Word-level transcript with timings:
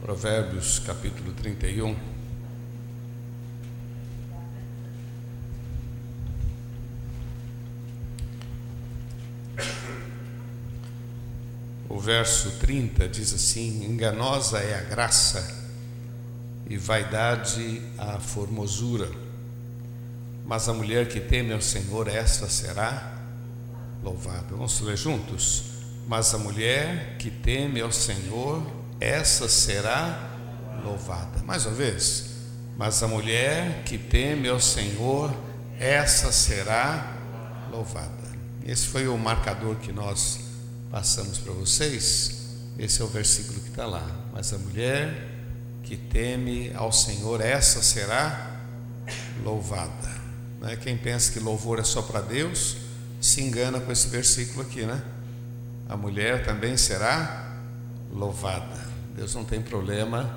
Provérbios 0.00 0.78
capítulo 0.78 1.32
31. 1.32 1.96
O 11.88 11.98
verso 11.98 12.52
30 12.60 13.08
diz 13.08 13.34
assim: 13.34 13.84
Enganosa 13.84 14.60
é 14.60 14.78
a 14.78 14.82
graça 14.82 15.68
e 16.70 16.76
vaidade 16.76 17.82
a 17.98 18.20
formosura, 18.20 19.10
mas 20.46 20.68
a 20.68 20.72
mulher 20.72 21.08
que 21.08 21.18
teme 21.18 21.52
ao 21.52 21.60
Senhor, 21.60 22.06
essa 22.06 22.48
será 22.48 23.18
louvada. 24.02 24.46
Vamos 24.50 24.80
ler 24.80 24.96
juntos? 24.96 25.64
Mas 26.06 26.32
a 26.32 26.38
mulher 26.38 27.16
que 27.18 27.30
teme 27.30 27.80
ao 27.80 27.90
Senhor, 27.90 28.77
essa 29.00 29.48
será 29.48 30.30
louvada. 30.84 31.42
Mais 31.44 31.66
uma 31.66 31.74
vez. 31.74 32.26
Mas 32.76 33.02
a 33.02 33.08
mulher 33.08 33.82
que 33.84 33.98
teme 33.98 34.48
ao 34.48 34.60
Senhor, 34.60 35.34
essa 35.78 36.30
será 36.30 37.16
louvada. 37.70 38.12
Esse 38.64 38.86
foi 38.86 39.08
o 39.08 39.16
marcador 39.16 39.76
que 39.76 39.92
nós 39.92 40.40
passamos 40.90 41.38
para 41.38 41.52
vocês. 41.52 42.38
Esse 42.78 43.00
é 43.00 43.04
o 43.04 43.08
versículo 43.08 43.60
que 43.60 43.70
está 43.70 43.86
lá. 43.86 44.06
Mas 44.32 44.52
a 44.52 44.58
mulher 44.58 45.28
que 45.82 45.96
teme 45.96 46.72
ao 46.74 46.92
Senhor, 46.92 47.40
essa 47.40 47.82
será 47.82 48.60
louvada. 49.42 50.08
Né? 50.60 50.76
Quem 50.76 50.96
pensa 50.96 51.32
que 51.32 51.40
louvor 51.40 51.78
é 51.78 51.84
só 51.84 52.02
para 52.02 52.20
Deus, 52.20 52.76
se 53.20 53.40
engana 53.42 53.80
com 53.80 53.90
esse 53.90 54.08
versículo 54.08 54.62
aqui, 54.62 54.82
né? 54.82 55.02
A 55.88 55.96
mulher 55.96 56.44
também 56.44 56.76
será 56.76 57.56
louvada. 58.12 58.87
Deus 59.18 59.34
não 59.34 59.44
tem 59.44 59.60
problema 59.60 60.32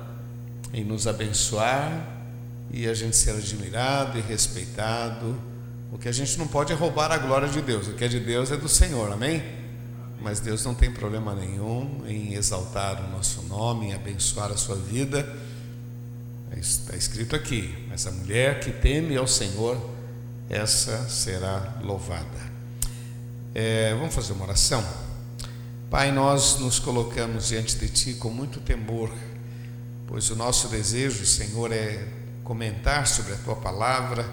em 0.74 0.82
nos 0.82 1.06
abençoar 1.06 2.04
e 2.68 2.88
a 2.88 2.94
gente 2.94 3.16
ser 3.16 3.30
admirado 3.30 4.18
e 4.18 4.20
respeitado. 4.20 5.40
O 5.92 5.98
que 5.98 6.08
a 6.08 6.12
gente 6.12 6.36
não 6.36 6.48
pode 6.48 6.72
é 6.72 6.74
roubar 6.74 7.12
a 7.12 7.16
glória 7.16 7.48
de 7.48 7.62
Deus. 7.62 7.86
O 7.86 7.92
que 7.92 8.04
é 8.04 8.08
de 8.08 8.18
Deus 8.18 8.50
é 8.50 8.56
do 8.56 8.68
Senhor, 8.68 9.12
amém? 9.12 9.40
Mas 10.20 10.40
Deus 10.40 10.64
não 10.64 10.74
tem 10.74 10.90
problema 10.90 11.32
nenhum 11.32 12.02
em 12.08 12.34
exaltar 12.34 13.00
o 13.04 13.10
nosso 13.12 13.42
nome, 13.42 13.90
em 13.90 13.94
abençoar 13.94 14.50
a 14.50 14.56
sua 14.56 14.74
vida. 14.74 15.32
Está 16.56 16.96
escrito 16.96 17.36
aqui: 17.36 17.86
mas 17.88 18.04
a 18.08 18.10
mulher 18.10 18.58
que 18.58 18.72
teme 18.72 19.16
ao 19.16 19.28
Senhor, 19.28 19.80
essa 20.50 21.08
será 21.08 21.78
louvada. 21.84 22.50
É, 23.54 23.94
vamos 23.94 24.12
fazer 24.12 24.32
uma 24.32 24.44
oração? 24.44 24.84
Pai, 25.92 26.10
nós 26.10 26.56
nos 26.58 26.78
colocamos 26.78 27.48
diante 27.48 27.76
de 27.76 27.86
Ti 27.86 28.14
com 28.14 28.30
muito 28.30 28.60
temor, 28.60 29.12
pois 30.06 30.30
o 30.30 30.34
nosso 30.34 30.68
desejo, 30.68 31.26
Senhor, 31.26 31.70
é 31.70 32.08
comentar 32.42 33.06
sobre 33.06 33.34
a 33.34 33.36
Tua 33.36 33.56
palavra 33.56 34.26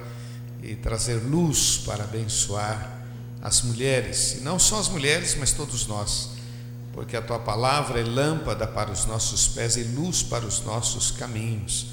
e 0.63 0.73
trazer 0.73 1.15
luz 1.15 1.79
para 1.85 2.05
abençoar 2.05 3.03
as 3.41 3.61
mulheres, 3.61 4.37
e 4.37 4.39
não 4.39 4.57
só 4.57 4.79
as 4.79 4.87
mulheres, 4.87 5.35
mas 5.37 5.51
todos 5.51 5.85
nós, 5.85 6.29
porque 6.93 7.17
a 7.17 7.21
Tua 7.21 7.39
palavra 7.39 7.99
é 7.99 8.05
lâmpada 8.05 8.65
para 8.65 8.89
os 8.89 9.03
nossos 9.03 9.49
pés 9.49 9.75
e 9.75 9.83
luz 9.83 10.23
para 10.23 10.45
os 10.45 10.61
nossos 10.61 11.11
caminhos. 11.11 11.87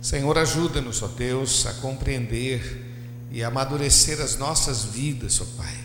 Senhor, 0.00 0.38
ajuda-nos, 0.38 1.02
ó 1.02 1.08
Deus, 1.08 1.66
a 1.66 1.74
compreender 1.74 2.82
e 3.30 3.44
amadurecer 3.44 4.18
as 4.22 4.38
nossas 4.38 4.82
vidas, 4.82 5.42
ó 5.42 5.44
Pai 5.58 5.83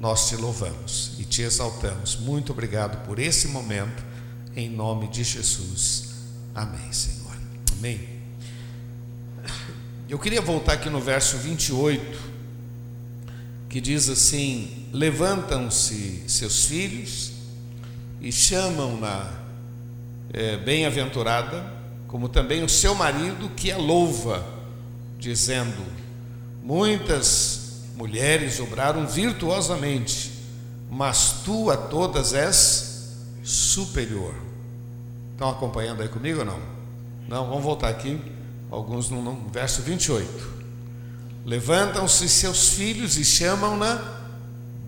nós 0.00 0.30
te 0.30 0.36
louvamos 0.36 1.12
e 1.18 1.24
te 1.24 1.42
exaltamos. 1.42 2.16
Muito 2.16 2.52
obrigado 2.52 3.06
por 3.06 3.18
esse 3.18 3.48
momento, 3.48 4.02
em 4.56 4.70
nome 4.70 5.06
de 5.08 5.22
Jesus. 5.22 6.14
Amém, 6.54 6.90
Senhor. 6.90 7.36
Amém. 7.72 8.08
Eu 10.08 10.18
queria 10.18 10.40
voltar 10.40 10.72
aqui 10.72 10.88
no 10.88 11.00
verso 11.00 11.36
28, 11.36 12.18
que 13.68 13.78
diz 13.78 14.08
assim: 14.08 14.88
Levantam-se 14.90 16.24
seus 16.26 16.64
filhos 16.64 17.32
e 18.22 18.32
chamam-na 18.32 19.30
é, 20.32 20.56
bem-aventurada, 20.56 21.74
como 22.08 22.26
também 22.26 22.64
o 22.64 22.68
seu 22.70 22.94
marido 22.94 23.50
que 23.50 23.70
a 23.70 23.76
louva, 23.76 24.46
dizendo: 25.18 25.84
Muitas 26.64 27.59
mulheres 28.00 28.58
obraram 28.58 29.06
virtuosamente, 29.06 30.32
mas 30.90 31.42
tu 31.44 31.70
a 31.70 31.76
todas 31.76 32.32
és 32.32 33.14
superior. 33.44 34.34
Estão 35.32 35.50
acompanhando 35.50 36.00
aí 36.00 36.08
comigo 36.08 36.38
ou 36.38 36.46
não? 36.46 36.58
Não, 37.28 37.46
vamos 37.46 37.62
voltar 37.62 37.90
aqui, 37.90 38.18
alguns 38.70 39.10
no, 39.10 39.50
verso 39.52 39.82
28. 39.82 40.60
Levantam-se 41.44 42.26
seus 42.26 42.70
filhos 42.70 43.18
e 43.18 43.24
chamam-na 43.24 44.02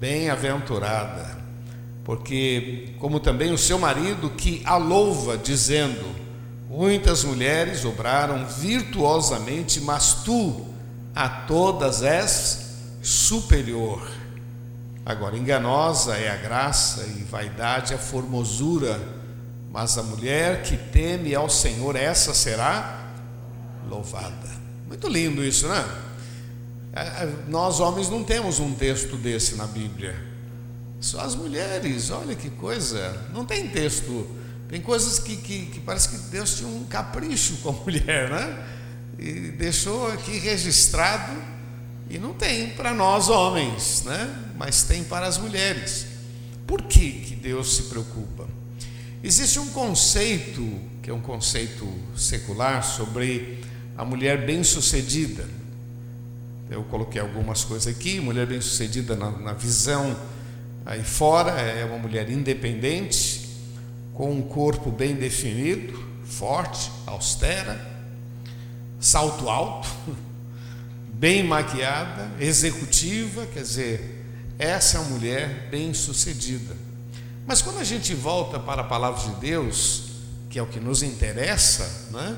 bem-aventurada, 0.01 1.39
porque, 2.05 2.95
como 2.99 3.21
também 3.21 3.53
o 3.53 3.59
seu 3.59 3.79
marido, 3.79 4.31
que 4.31 4.63
a 4.65 4.79
louva, 4.79 5.37
dizendo: 5.37 6.03
Muitas 6.67 7.25
mulheres 7.25 7.85
obraram 7.85 8.47
virtuosamente, 8.47 9.83
mas 9.83 10.15
tu 10.25 10.67
a 11.15 11.29
todas 11.29 12.03
és 12.03 12.62
superior. 13.03 14.09
Agora, 15.05 15.37
enganosa 15.37 16.17
é 16.17 16.31
a 16.31 16.37
graça 16.37 17.05
e 17.05 17.25
vaidade 17.25 17.93
a 17.93 17.99
formosura, 17.99 19.01
mas 19.73 19.99
a 19.99 20.03
mulher 20.03 20.63
que 20.63 20.77
teme 20.77 21.35
ao 21.35 21.51
Senhor, 21.51 21.97
essa 21.97 22.33
será 22.33 23.11
louvada. 23.89 24.49
Muito 24.87 25.09
lindo 25.09 25.45
isso, 25.45 25.67
né? 25.67 25.85
É, 26.93 27.01
é, 27.01 27.35
nós 27.49 27.81
homens 27.81 28.09
não 28.09 28.23
temos 28.23 28.61
um 28.61 28.75
texto 28.75 29.17
desse 29.17 29.57
na 29.57 29.67
Bíblia. 29.67 30.15
Só 31.01 31.21
as 31.23 31.35
mulheres, 31.35 32.11
olha 32.11 32.37
que 32.37 32.51
coisa. 32.51 33.27
Não 33.33 33.45
tem 33.45 33.69
texto. 33.69 34.29
Tem 34.69 34.81
coisas 34.81 35.19
que, 35.19 35.37
que, 35.37 35.67
que 35.67 35.81
parece 35.81 36.11
que 36.11 36.19
Deus 36.31 36.55
tinha 36.57 36.69
um 36.69 36.85
capricho 36.85 37.57
com 37.57 37.71
a 37.71 37.73
mulher, 37.85 38.31
né? 38.31 38.69
E 39.19 39.51
deixou 39.53 40.13
aqui 40.13 40.39
registrado 40.39 41.33
e 42.13 42.19
não 42.19 42.35
tem 42.35 42.69
para 42.69 42.93
nós 42.93 43.31
homens, 43.31 44.03
né? 44.05 44.53
mas 44.59 44.83
tem 44.83 45.03
para 45.03 45.27
as 45.27 45.39
mulheres. 45.39 46.07
Por 46.67 46.83
que, 46.83 47.11
que 47.11 47.35
Deus 47.35 47.75
se 47.75 47.85
preocupa? 47.85 48.47
Existe 49.25 49.59
um 49.59 49.71
conceito, 49.71 50.63
que 51.03 51.09
é 51.09 51.15
um 51.15 51.23
conceito 51.23 51.91
secular, 52.15 52.85
sobre 52.85 53.65
a 53.97 54.05
mulher 54.05 54.45
bem-sucedida. 54.45 55.49
Eu 56.71 56.83
coloquei 56.85 57.19
algumas 57.19 57.65
coisas 57.65 57.87
aqui. 57.87 58.21
Mulher 58.21 58.47
bem-sucedida 58.47 59.17
na, 59.17 59.31
na 59.31 59.53
visão 59.55 60.15
aí 60.85 61.03
fora 61.03 61.53
é 61.53 61.83
uma 61.85 61.97
mulher 61.97 62.29
independente, 62.29 63.49
com 64.13 64.31
um 64.31 64.43
corpo 64.43 64.91
bem 64.91 65.15
definido, 65.15 65.99
forte, 66.27 66.91
austera, 67.07 67.81
salto 69.01 69.49
alto 69.49 69.89
bem 71.23 71.45
maquiada, 71.45 72.33
executiva, 72.41 73.47
quer 73.47 73.63
dizer, 73.63 74.25
essa 74.59 74.97
é 74.97 75.01
uma 75.01 75.11
mulher 75.11 75.69
bem-sucedida. 75.71 76.75
Mas 77.47 77.63
quando 77.63 77.79
a 77.79 77.85
gente 77.85 78.13
volta 78.13 78.59
para 78.59 78.81
a 78.81 78.85
palavra 78.85 79.21
de 79.31 79.37
Deus, 79.37 80.03
que 80.51 80.59
é 80.59 80.63
o 80.63 80.67
que 80.67 80.81
nos 80.81 81.01
interessa, 81.01 82.09
né? 82.11 82.37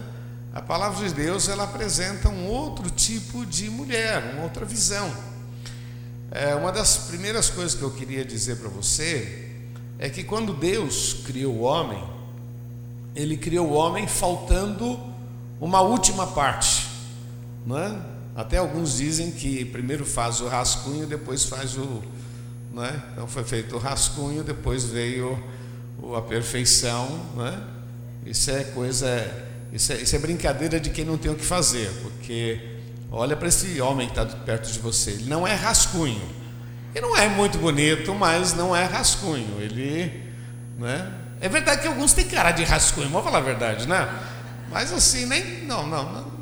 A 0.53 0.61
palavra 0.61 1.09
de 1.09 1.15
Deus 1.15 1.49
ela 1.49 1.65
apresenta 1.65 2.28
um 2.28 2.47
outro 2.47 2.91
tipo 2.91 3.47
de 3.47 3.71
mulher, 3.71 4.34
uma 4.34 4.43
outra 4.43 4.67
visão. 4.67 5.11
É, 6.31 6.55
uma 6.55 6.71
das 6.71 6.99
primeiras 7.09 7.49
coisas 7.49 7.75
que 7.75 7.83
eu 7.83 7.91
queria 7.91 8.23
dizer 8.23 8.56
para 8.56 8.69
você 8.69 9.49
é 9.99 10.11
que 10.11 10.23
quando 10.23 10.53
Deus 10.53 11.23
criou 11.25 11.55
o 11.55 11.61
homem, 11.62 12.05
Ele 13.17 13.39
criou 13.39 13.67
o 13.67 13.73
homem 13.73 14.06
faltando 14.06 15.00
uma 15.58 15.81
última 15.81 16.26
parte, 16.26 16.87
não 17.64 17.79
é? 17.79 18.13
Até 18.34 18.56
alguns 18.56 18.96
dizem 18.96 19.31
que 19.31 19.64
primeiro 19.64 20.04
faz 20.04 20.40
o 20.40 20.48
rascunho, 20.48 21.06
depois 21.06 21.44
faz 21.44 21.76
o. 21.76 22.02
Né? 22.72 23.02
Então 23.12 23.28
foi 23.28 23.44
feito 23.44 23.76
o 23.76 23.78
rascunho, 23.78 24.42
depois 24.42 24.84
veio 24.84 25.40
a 26.16 26.20
perfeição. 26.20 27.06
Né? 27.36 27.62
Isso 28.26 28.50
é 28.50 28.64
coisa. 28.64 29.06
Isso 29.72 29.92
é, 29.92 29.96
isso 29.96 30.16
é 30.16 30.19
brincadeira 30.19 30.81
de 30.81 30.90
quem 30.90 31.04
não 31.04 31.16
tem 31.16 31.31
o 31.31 31.34
que 31.34 31.44
fazer, 31.44 31.90
porque 32.02 32.60
olha 33.10 33.36
para 33.36 33.48
esse 33.48 33.81
homem 33.81 34.08
que 34.08 34.19
está 34.19 34.25
perto 34.25 34.70
de 34.70 34.78
você, 34.78 35.10
ele 35.10 35.25
não 35.25 35.46
é 35.46 35.54
rascunho. 35.54 36.22
Ele 36.94 37.06
não 37.06 37.16
é 37.16 37.28
muito 37.28 37.58
bonito, 37.58 38.14
mas 38.14 38.52
não 38.54 38.75
é 38.75 38.84
rascunho. 38.84 39.60
Ele. 39.60 40.22
Né? 40.78 41.12
É 41.40 41.48
verdade 41.48 41.82
que 41.82 41.88
alguns 41.88 42.12
têm 42.12 42.26
cara 42.26 42.50
de 42.50 42.64
rascunho, 42.64 43.08
vamos 43.08 43.25
falar 43.25 43.38
a 43.38 43.42
verdade, 43.42 43.88
né? 43.88 44.08
Mas 44.70 44.92
assim, 44.92 45.26
nem. 45.26 45.64
Não, 45.64 45.86
não, 45.86 46.12
não 46.12 46.33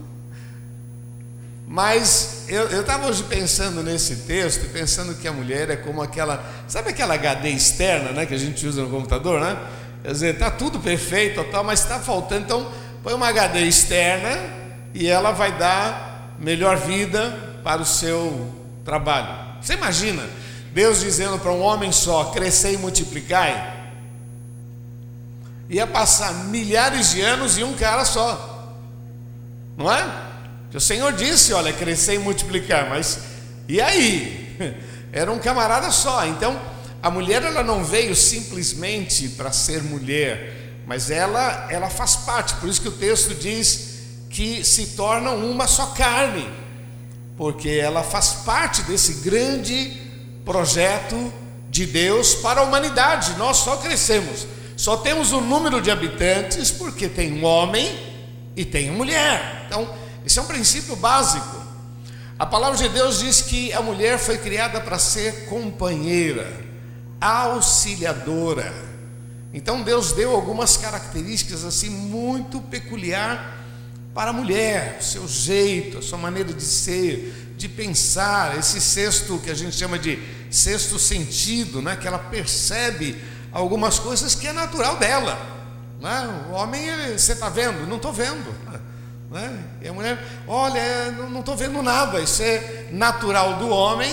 mas 1.66 2.44
eu 2.48 2.80
estava 2.80 3.06
hoje 3.06 3.22
pensando 3.24 3.82
nesse 3.82 4.16
texto, 4.16 4.68
pensando 4.72 5.14
que 5.14 5.26
a 5.26 5.32
mulher 5.32 5.70
é 5.70 5.76
como 5.76 6.02
aquela, 6.02 6.44
sabe 6.68 6.90
aquela 6.90 7.14
HD 7.14 7.50
externa, 7.50 8.10
né, 8.12 8.26
que 8.26 8.34
a 8.34 8.38
gente 8.38 8.66
usa 8.66 8.82
no 8.82 8.90
computador, 8.90 9.40
né? 9.40 9.56
Quer 10.02 10.12
dizer, 10.12 10.34
está 10.34 10.50
tudo 10.50 10.80
perfeito, 10.80 11.42
tal, 11.44 11.62
mas 11.62 11.80
está 11.80 12.00
faltando. 12.00 12.42
Então, 12.42 12.72
põe 13.02 13.14
uma 13.14 13.28
HD 13.28 13.60
externa 13.60 14.36
e 14.92 15.06
ela 15.06 15.30
vai 15.30 15.56
dar 15.56 16.34
melhor 16.38 16.76
vida 16.76 17.38
para 17.62 17.80
o 17.80 17.86
seu 17.86 18.52
trabalho. 18.84 19.28
Você 19.62 19.74
imagina 19.74 20.22
Deus 20.72 21.00
dizendo 21.00 21.38
para 21.38 21.52
um 21.52 21.60
homem 21.60 21.92
só: 21.92 22.26
crescer 22.26 22.72
e 22.72 22.78
multiplicai? 22.78 23.80
Ia 25.70 25.86
passar 25.86 26.34
milhares 26.46 27.10
de 27.12 27.20
anos 27.20 27.56
e 27.56 27.64
um 27.64 27.74
cara 27.74 28.04
só, 28.04 28.74
não 29.76 29.90
é? 29.90 30.31
O 30.74 30.80
Senhor 30.80 31.12
disse: 31.12 31.52
olha, 31.52 31.72
crescer 31.72 32.14
e 32.14 32.18
multiplicar, 32.18 32.88
mas 32.88 33.18
e 33.68 33.80
aí? 33.80 34.56
Era 35.12 35.30
um 35.30 35.38
camarada 35.38 35.90
só. 35.90 36.26
Então, 36.26 36.58
a 37.02 37.10
mulher 37.10 37.42
ela 37.42 37.62
não 37.62 37.84
veio 37.84 38.14
simplesmente 38.14 39.28
para 39.30 39.52
ser 39.52 39.82
mulher, 39.82 40.80
mas 40.86 41.10
ela 41.10 41.66
ela 41.70 41.90
faz 41.90 42.16
parte. 42.16 42.54
Por 42.54 42.68
isso 42.68 42.80
que 42.80 42.88
o 42.88 42.92
texto 42.92 43.34
diz 43.34 43.92
que 44.30 44.64
se 44.64 44.88
tornam 44.88 45.36
uma 45.44 45.66
só 45.66 45.86
carne, 45.86 46.48
porque 47.36 47.68
ela 47.68 48.02
faz 48.02 48.28
parte 48.44 48.82
desse 48.82 49.28
grande 49.28 49.92
projeto 50.44 51.32
de 51.70 51.84
Deus 51.84 52.34
para 52.36 52.62
a 52.62 52.64
humanidade. 52.64 53.34
Nós 53.36 53.58
só 53.58 53.76
crescemos, 53.76 54.46
só 54.76 54.96
temos 54.96 55.32
o 55.32 55.38
um 55.38 55.40
número 55.40 55.82
de 55.82 55.90
habitantes 55.90 56.70
porque 56.70 57.08
tem 57.08 57.32
um 57.34 57.44
homem 57.44 57.90
e 58.56 58.64
tem 58.64 58.88
uma 58.88 58.98
mulher. 58.98 59.64
Então, 59.66 60.01
esse 60.24 60.38
é 60.38 60.42
um 60.42 60.46
princípio 60.46 60.96
básico. 60.96 61.62
A 62.38 62.46
palavra 62.46 62.76
de 62.76 62.88
Deus 62.88 63.20
diz 63.20 63.40
que 63.42 63.72
a 63.72 63.80
mulher 63.80 64.18
foi 64.18 64.38
criada 64.38 64.80
para 64.80 64.98
ser 64.98 65.46
companheira, 65.46 66.50
auxiliadora. 67.20 68.72
Então 69.54 69.82
Deus 69.82 70.12
deu 70.12 70.34
algumas 70.34 70.76
características 70.76 71.64
assim 71.64 71.90
muito 71.90 72.60
peculiar 72.60 73.60
para 74.14 74.30
a 74.30 74.32
mulher, 74.32 74.98
o 75.00 75.04
seu 75.04 75.28
jeito, 75.28 75.98
a 75.98 76.02
sua 76.02 76.18
maneira 76.18 76.52
de 76.52 76.62
ser, 76.62 77.54
de 77.56 77.68
pensar, 77.68 78.58
esse 78.58 78.80
sexto 78.80 79.38
que 79.38 79.50
a 79.50 79.54
gente 79.54 79.76
chama 79.76 79.98
de 79.98 80.18
sexto 80.50 80.98
sentido, 80.98 81.80
né? 81.80 81.96
que 81.96 82.06
ela 82.06 82.18
percebe 82.18 83.16
algumas 83.50 83.98
coisas 83.98 84.34
que 84.34 84.46
é 84.46 84.52
natural 84.52 84.96
dela. 84.96 85.38
Né? 86.00 86.44
O 86.50 86.54
homem, 86.54 86.86
ele, 86.86 87.18
você 87.18 87.32
está 87.32 87.48
vendo? 87.48 87.86
Não 87.86 87.96
estou 87.96 88.12
vendo. 88.12 88.52
Né? 89.32 89.64
E 89.80 89.88
a 89.88 89.92
mulher, 89.92 90.22
olha, 90.46 91.10
não 91.10 91.40
estou 91.40 91.56
vendo 91.56 91.82
nada. 91.82 92.20
Isso 92.20 92.42
é 92.42 92.88
natural 92.92 93.56
do 93.56 93.68
homem 93.68 94.12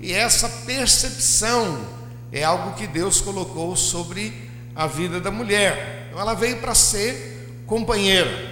e 0.00 0.12
essa 0.12 0.48
percepção 0.48 1.80
é 2.30 2.44
algo 2.44 2.74
que 2.74 2.86
Deus 2.86 3.20
colocou 3.20 3.74
sobre 3.74 4.48
a 4.76 4.86
vida 4.86 5.18
da 5.20 5.30
mulher. 5.30 6.08
Então, 6.08 6.20
ela 6.20 6.34
veio 6.34 6.58
para 6.58 6.74
ser 6.74 7.62
companheira. 7.66 8.50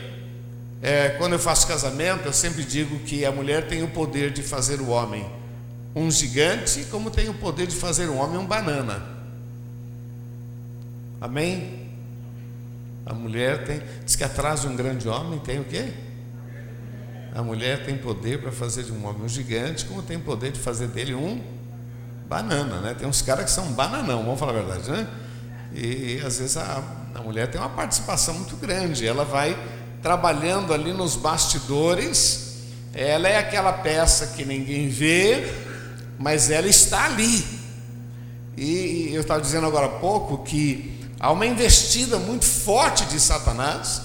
É, 0.82 1.10
quando 1.19 1.34
eu 1.34 1.38
faço 1.38 1.66
casamento, 1.66 2.26
eu 2.26 2.32
sempre 2.32 2.64
digo 2.64 3.00
que 3.00 3.25
a 3.25 3.32
mulher 3.32 3.66
tem 3.66 3.82
o 3.82 3.88
poder 3.88 4.32
de 4.32 4.43
fazer 4.43 4.81
o 4.81 4.88
homem 4.88 5.26
um 5.94 6.11
gigante, 6.11 6.87
como 6.90 7.11
tem 7.11 7.28
o 7.28 7.34
poder 7.34 7.66
de 7.66 7.75
fazer 7.75 8.08
o 8.08 8.16
homem 8.16 8.38
um 8.38 8.46
banana. 8.46 9.02
Amém? 11.20 11.88
A 13.08 13.14
mulher 13.14 13.64
tem, 13.64 13.81
diz 14.05 14.14
que 14.14 14.22
atrás 14.22 14.60
de 14.60 14.69
um 14.69 14.76
grande 14.76 15.08
homem 15.08 15.38
tem 15.38 15.58
o 15.58 15.64
quê? 15.64 15.93
A 17.34 17.43
mulher 17.43 17.84
tem 17.87 17.96
poder 17.96 18.38
para 18.40 18.52
fazer 18.52 18.82
de 18.82 18.93
um 18.93 19.06
homem 19.06 19.22
um 19.22 19.28
gigante, 19.28 19.87
como 19.87 20.02
tem 20.02 20.19
poder 20.19 20.52
de 20.52 20.60
fazer 20.60 20.88
dele 20.88 21.14
um 21.14 21.40
banana, 22.28 22.81
né? 22.81 22.94
Tem 22.94 23.08
uns 23.08 23.22
caras 23.22 23.46
que 23.46 23.50
são 23.50 23.72
bananão, 23.72 24.25
vamos 24.25 24.38
falar 24.38 24.52
a 24.52 24.62
verdade, 24.62 24.90
né? 24.90 25.08
E, 25.72 26.19
e 26.20 26.22
às 26.25 26.38
vezes 26.38 26.58
a, 26.58 26.82
a 27.14 27.22
mulher 27.22 27.50
tem 27.50 27.58
uma 27.58 27.70
participação 27.70 28.34
muito 28.34 28.56
grande, 28.56 29.06
ela 29.06 29.25
vai 29.25 29.56
trabalhando 30.02 30.75
ali 30.75 30.93
nos 30.93 31.16
bastidores. 31.16 32.46
Ela 32.93 33.28
é 33.28 33.38
aquela 33.38 33.72
peça 33.72 34.28
que 34.28 34.44
ninguém 34.44 34.88
vê, 34.88 35.50
mas 36.19 36.50
ela 36.50 36.69
está 36.69 37.06
ali. 37.06 37.44
E 38.56 39.11
eu 39.12 39.20
estava 39.20 39.40
dizendo 39.40 39.66
agora 39.66 39.87
há 39.87 40.00
pouco 40.00 40.43
que 40.43 40.97
há 41.18 41.30
uma 41.32 41.46
investida 41.46 42.18
muito 42.18 42.44
forte 42.44 43.04
de 43.06 43.18
Satanás 43.18 44.02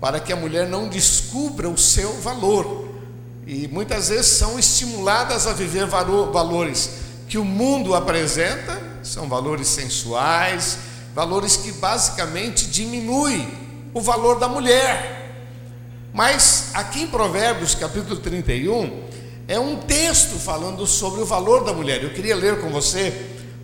para 0.00 0.20
que 0.20 0.32
a 0.32 0.36
mulher 0.36 0.68
não 0.68 0.88
descubra 0.88 1.68
o 1.68 1.78
seu 1.78 2.12
valor. 2.20 2.88
E 3.46 3.68
muitas 3.68 4.08
vezes 4.08 4.26
são 4.26 4.58
estimuladas 4.58 5.46
a 5.46 5.52
viver 5.52 5.86
valores 5.86 6.90
que 7.28 7.38
o 7.38 7.44
mundo 7.44 7.94
apresenta, 7.94 8.80
são 9.02 9.28
valores 9.28 9.68
sensuais, 9.68 10.78
valores 11.14 11.56
que 11.56 11.72
basicamente 11.72 12.66
diminuem 12.66 13.48
o 13.94 14.00
valor 14.00 14.38
da 14.38 14.48
mulher. 14.48 15.32
Mas 16.12 16.70
aqui 16.74 17.02
em 17.02 17.06
Provérbios 17.06 17.74
capítulo 17.74 18.16
31, 18.16 19.04
é 19.48 19.60
um 19.60 19.76
texto 19.76 20.38
falando 20.38 20.86
sobre 20.86 21.20
o 21.20 21.26
valor 21.26 21.64
da 21.64 21.72
mulher. 21.72 22.02
Eu 22.02 22.10
queria 22.10 22.34
ler 22.34 22.60
com 22.60 22.70
você 22.70 23.10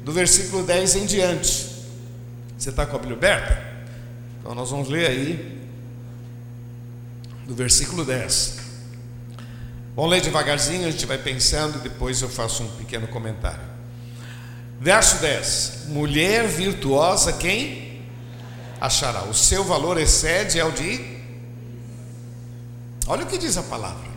do 0.05 0.13
versículo 0.13 0.63
10 0.63 0.97
em 0.97 1.07
diante. 1.07 1.72
Você 2.63 2.71
está 2.71 2.87
com 2.87 2.95
a 2.95 2.99
Bíblia 3.01 3.17
aberta? 3.17 3.61
Então 4.39 4.55
nós 4.55 4.71
vamos 4.71 4.89
ler 4.89 5.09
aí 5.09 5.61
do 7.45 7.57
versículo 7.57 8.05
10. 8.05 8.59
Vamos 9.97 10.13
ler 10.13 10.21
devagarzinho, 10.21 10.87
a 10.87 10.91
gente 10.93 11.05
vai 11.05 11.19
pensando 11.19 11.79
e 11.79 11.81
depois 11.81 12.23
eu 12.23 12.29
faço 12.29 12.63
um 12.63 12.69
pequeno 12.77 13.09
comentário. 13.09 13.65
Verso 14.81 15.21
10: 15.21 15.87
Mulher 15.89 16.47
virtuosa, 16.47 17.33
quem 17.33 18.01
achará? 18.81 19.25
O 19.25 19.35
seu 19.35 19.65
valor 19.65 19.99
excede 19.99 20.61
ao 20.61 20.71
de 20.71 21.21
Olha 23.09 23.25
o 23.25 23.27
que 23.27 23.39
diz 23.39 23.57
a 23.57 23.63
palavra. 23.65 24.09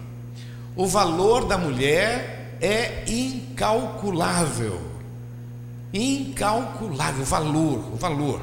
O 0.76 0.86
valor 0.86 1.48
da 1.48 1.58
mulher 1.58 2.58
é 2.62 3.06
incalculável. 3.08 4.95
Incalculável, 5.96 7.24
valor, 7.24 7.94
o 7.94 7.96
valor. 7.96 8.42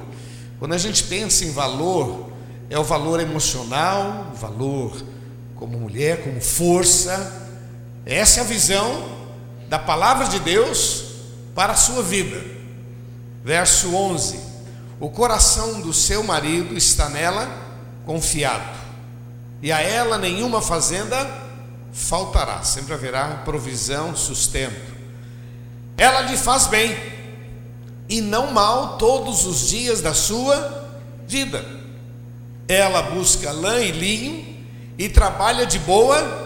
Quando 0.58 0.72
a 0.72 0.78
gente 0.78 1.04
pensa 1.04 1.44
em 1.44 1.52
valor, 1.52 2.30
é 2.70 2.78
o 2.78 2.82
valor 2.82 3.20
emocional, 3.20 4.28
o 4.32 4.36
valor 4.36 4.96
como 5.56 5.78
mulher, 5.78 6.24
como 6.24 6.40
força. 6.40 7.50
Essa 8.06 8.40
é 8.40 8.42
a 8.42 8.46
visão 8.46 9.04
da 9.68 9.78
palavra 9.78 10.28
de 10.28 10.38
Deus 10.38 11.04
para 11.54 11.74
a 11.74 11.76
sua 11.76 12.02
vida. 12.02 12.42
Verso 13.44 13.94
11: 13.94 14.40
O 14.98 15.10
coração 15.10 15.82
do 15.82 15.92
seu 15.92 16.22
marido 16.22 16.74
está 16.74 17.10
nela 17.10 17.46
confiado 18.06 18.80
e 19.60 19.70
a 19.70 19.80
ela 19.82 20.16
nenhuma 20.16 20.62
fazenda 20.62 21.30
faltará, 21.92 22.62
sempre 22.62 22.94
haverá 22.94 23.42
provisão, 23.44 24.16
sustento. 24.16 24.92
Ela 25.98 26.22
lhe 26.22 26.36
faz 26.38 26.66
bem 26.66 27.11
e 28.08 28.20
não 28.20 28.52
mal 28.52 28.98
todos 28.98 29.46
os 29.46 29.68
dias 29.68 30.00
da 30.00 30.14
sua 30.14 30.88
vida. 31.26 31.64
Ela 32.68 33.02
busca 33.02 33.50
lã 33.50 33.80
e 33.80 33.90
linho 33.90 34.56
e 34.98 35.08
trabalha 35.08 35.66
de 35.66 35.78
boa 35.78 36.42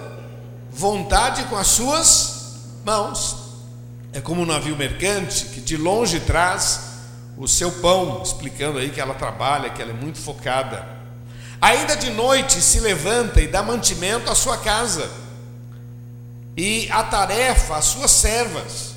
vontade 0.71 1.45
com 1.45 1.57
as 1.57 1.67
suas 1.69 2.55
mãos. 2.85 3.37
É 4.13 4.21
como 4.21 4.43
um 4.43 4.47
navio 4.47 4.77
mercante 4.77 5.47
que 5.47 5.61
de 5.61 5.77
longe 5.77 6.21
traz 6.21 6.81
o 7.37 7.47
seu 7.47 7.71
pão, 7.71 8.23
explicando 8.23 8.79
aí 8.79 8.91
que 8.91 9.01
ela 9.01 9.15
trabalha, 9.15 9.71
que 9.71 9.83
ela 9.83 9.91
é 9.91 9.95
muito 9.95 10.19
focada. 10.19 10.87
Ainda 11.61 11.97
de 11.97 12.11
noite 12.11 12.61
se 12.61 12.81
levanta 12.81 13.41
e 13.41 13.47
dá 13.47 13.63
mantimento 13.63 14.31
à 14.31 14.35
sua 14.35 14.57
casa, 14.59 15.11
e 16.57 16.89
a 16.91 17.03
tarefa 17.03 17.77
às 17.77 17.85
suas 17.85 18.11
servas. 18.11 18.96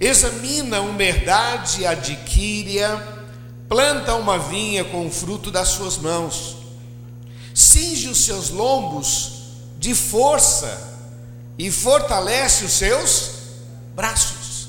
Examina 0.00 0.80
uma 0.80 1.02
herdade, 1.02 1.86
adquire-a, 1.86 3.02
planta 3.68 4.14
uma 4.14 4.38
vinha 4.38 4.84
com 4.84 5.06
o 5.06 5.10
fruto 5.10 5.50
das 5.50 5.68
suas 5.68 5.96
mãos, 5.96 6.56
cinge 7.54 8.08
os 8.08 8.24
seus 8.24 8.50
lombos 8.50 9.32
de 9.78 9.94
força 9.94 10.94
e 11.58 11.70
fortalece 11.70 12.64
os 12.64 12.72
seus 12.72 13.30
braços. 13.94 14.68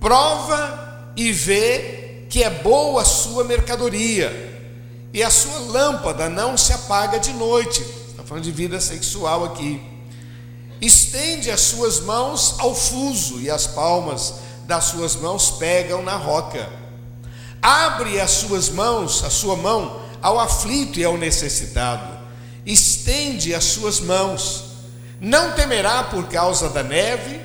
Prova 0.00 1.12
e 1.16 1.32
vê 1.32 2.24
que 2.30 2.42
é 2.42 2.50
boa 2.50 3.02
a 3.02 3.04
sua 3.04 3.44
mercadoria 3.44 4.46
e 5.12 5.22
a 5.22 5.30
sua 5.30 5.58
lâmpada 5.58 6.28
não 6.28 6.56
se 6.56 6.72
apaga 6.72 7.18
de 7.18 7.32
noite. 7.32 7.80
Está 8.08 8.22
falando 8.22 8.44
de 8.44 8.52
vida 8.52 8.80
sexual 8.80 9.44
aqui. 9.44 9.82
Estende 10.80 11.50
as 11.50 11.60
suas 11.60 12.00
mãos 12.00 12.56
ao 12.58 12.74
fuso 12.74 13.40
e 13.40 13.50
as 13.50 13.66
palmas 13.66 14.45
das 14.66 14.84
suas 14.84 15.16
mãos 15.16 15.50
pegam 15.52 16.02
na 16.02 16.16
roca. 16.16 16.68
Abre 17.62 18.20
as 18.20 18.30
suas 18.32 18.68
mãos, 18.68 19.24
a 19.24 19.30
sua 19.30 19.56
mão 19.56 20.00
ao 20.20 20.38
aflito 20.38 20.98
e 20.98 21.04
ao 21.04 21.16
necessitado. 21.16 22.18
Estende 22.64 23.54
as 23.54 23.64
suas 23.64 24.00
mãos. 24.00 24.64
Não 25.20 25.52
temerá 25.52 26.04
por 26.04 26.26
causa 26.28 26.68
da 26.68 26.82
neve, 26.82 27.40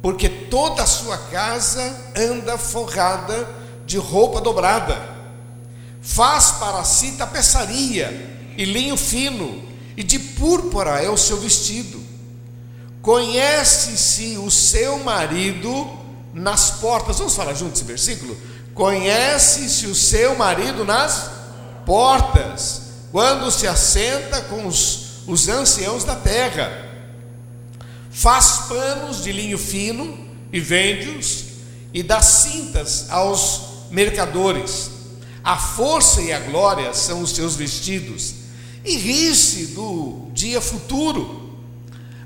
porque 0.00 0.28
toda 0.28 0.82
a 0.82 0.86
sua 0.86 1.18
casa 1.18 1.94
anda 2.16 2.56
forrada 2.56 3.48
de 3.86 3.98
roupa 3.98 4.40
dobrada 4.40 5.14
faz 6.04 6.52
para 6.52 6.84
si 6.84 7.12
tapeçaria 7.12 8.52
e 8.58 8.64
linho 8.64 8.96
fino, 8.96 9.64
e 9.96 10.02
de 10.02 10.18
púrpura 10.18 11.02
é 11.02 11.08
o 11.08 11.16
seu 11.16 11.38
vestido. 11.38 12.00
Conhece-se 13.00 14.36
o 14.38 14.50
seu 14.50 14.98
marido 14.98 15.90
nas 16.34 16.72
portas. 16.72 17.18
Vamos 17.18 17.34
falar 17.34 17.54
juntos 17.54 17.80
esse 17.80 17.84
versículo? 17.84 18.36
Conhece-se 18.74 19.86
o 19.86 19.94
seu 19.94 20.36
marido 20.36 20.84
nas 20.84 21.30
portas, 21.86 22.82
quando 23.12 23.50
se 23.50 23.68
assenta 23.68 24.40
com 24.42 24.66
os, 24.66 25.22
os 25.26 25.48
anciãos 25.48 26.02
da 26.02 26.16
terra. 26.16 26.82
Faz 28.10 28.62
panos 28.68 29.22
de 29.22 29.30
linho 29.30 29.58
fino 29.58 30.18
e 30.52 30.58
vende-os, 30.60 31.44
e 31.92 32.02
dá 32.02 32.20
cintas 32.20 33.06
aos 33.10 33.60
mercadores. 33.90 34.90
A 35.42 35.56
força 35.56 36.20
e 36.22 36.32
a 36.32 36.40
glória 36.40 36.92
são 36.94 37.20
os 37.20 37.30
seus 37.30 37.54
vestidos, 37.54 38.34
e 38.84 38.96
ri-se 38.96 39.66
do 39.68 40.28
dia 40.32 40.60
futuro. 40.60 41.58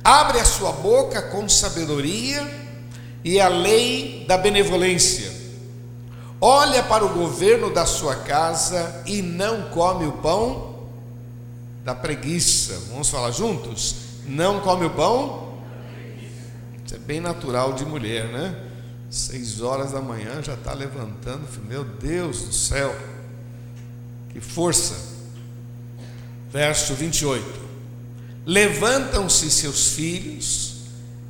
Abre 0.03 0.41
a 0.41 0.45
sua 0.45 0.73
boca 0.73 1.21
com 1.21 1.49
sabedoria 1.49 2.58
e 3.29 3.39
a 3.39 3.49
lei 3.49 4.25
da 4.27 4.39
benevolência. 4.39 5.31
Olha 6.41 6.83
para 6.83 7.05
o 7.05 7.11
governo 7.11 7.71
da 7.71 7.85
sua 7.85 8.17
casa 8.17 9.03
e 9.05 9.21
não 9.21 9.69
come 9.69 10.07
o 10.07 10.13
pão 10.13 10.89
da 11.85 11.95
preguiça. 11.95 12.81
Vamos 12.89 13.11
falar 13.11 13.31
juntos? 13.31 13.97
Não 14.27 14.61
come 14.61 14.87
o 14.87 14.91
pão? 14.91 15.59
Isso 16.83 16.95
é 16.95 16.99
bem 16.99 17.21
natural 17.21 17.75
de 17.75 17.85
mulher, 17.85 18.29
né? 18.29 18.65
Seis 19.11 19.61
horas 19.61 19.93
da 19.93 20.01
manhã 20.01 20.43
já 20.43 20.55
está 20.55 20.73
levantando. 20.73 21.47
Meu 21.69 21.85
Deus 21.85 22.41
do 22.45 22.53
céu, 22.55 22.97
que 24.31 24.41
força. 24.41 24.95
Verso 26.51 26.95
28. 26.95 27.45
Levantam-se 28.47 29.51
seus 29.51 29.89
filhos 29.89 30.77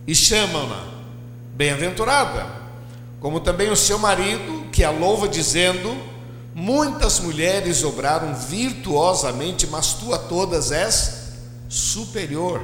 e 0.06 0.14
chamam-na 0.14 0.97
bem-aventurada, 1.58 2.46
como 3.18 3.40
também 3.40 3.68
o 3.68 3.76
seu 3.76 3.98
marido, 3.98 4.68
que 4.70 4.84
a 4.84 4.90
louva, 4.92 5.28
dizendo: 5.28 5.94
Muitas 6.54 7.18
mulheres 7.18 7.82
obraram 7.82 8.32
virtuosamente, 8.32 9.66
mas 9.66 9.92
tu 9.94 10.14
a 10.14 10.18
todas 10.18 10.70
és 10.70 11.32
superior. 11.68 12.62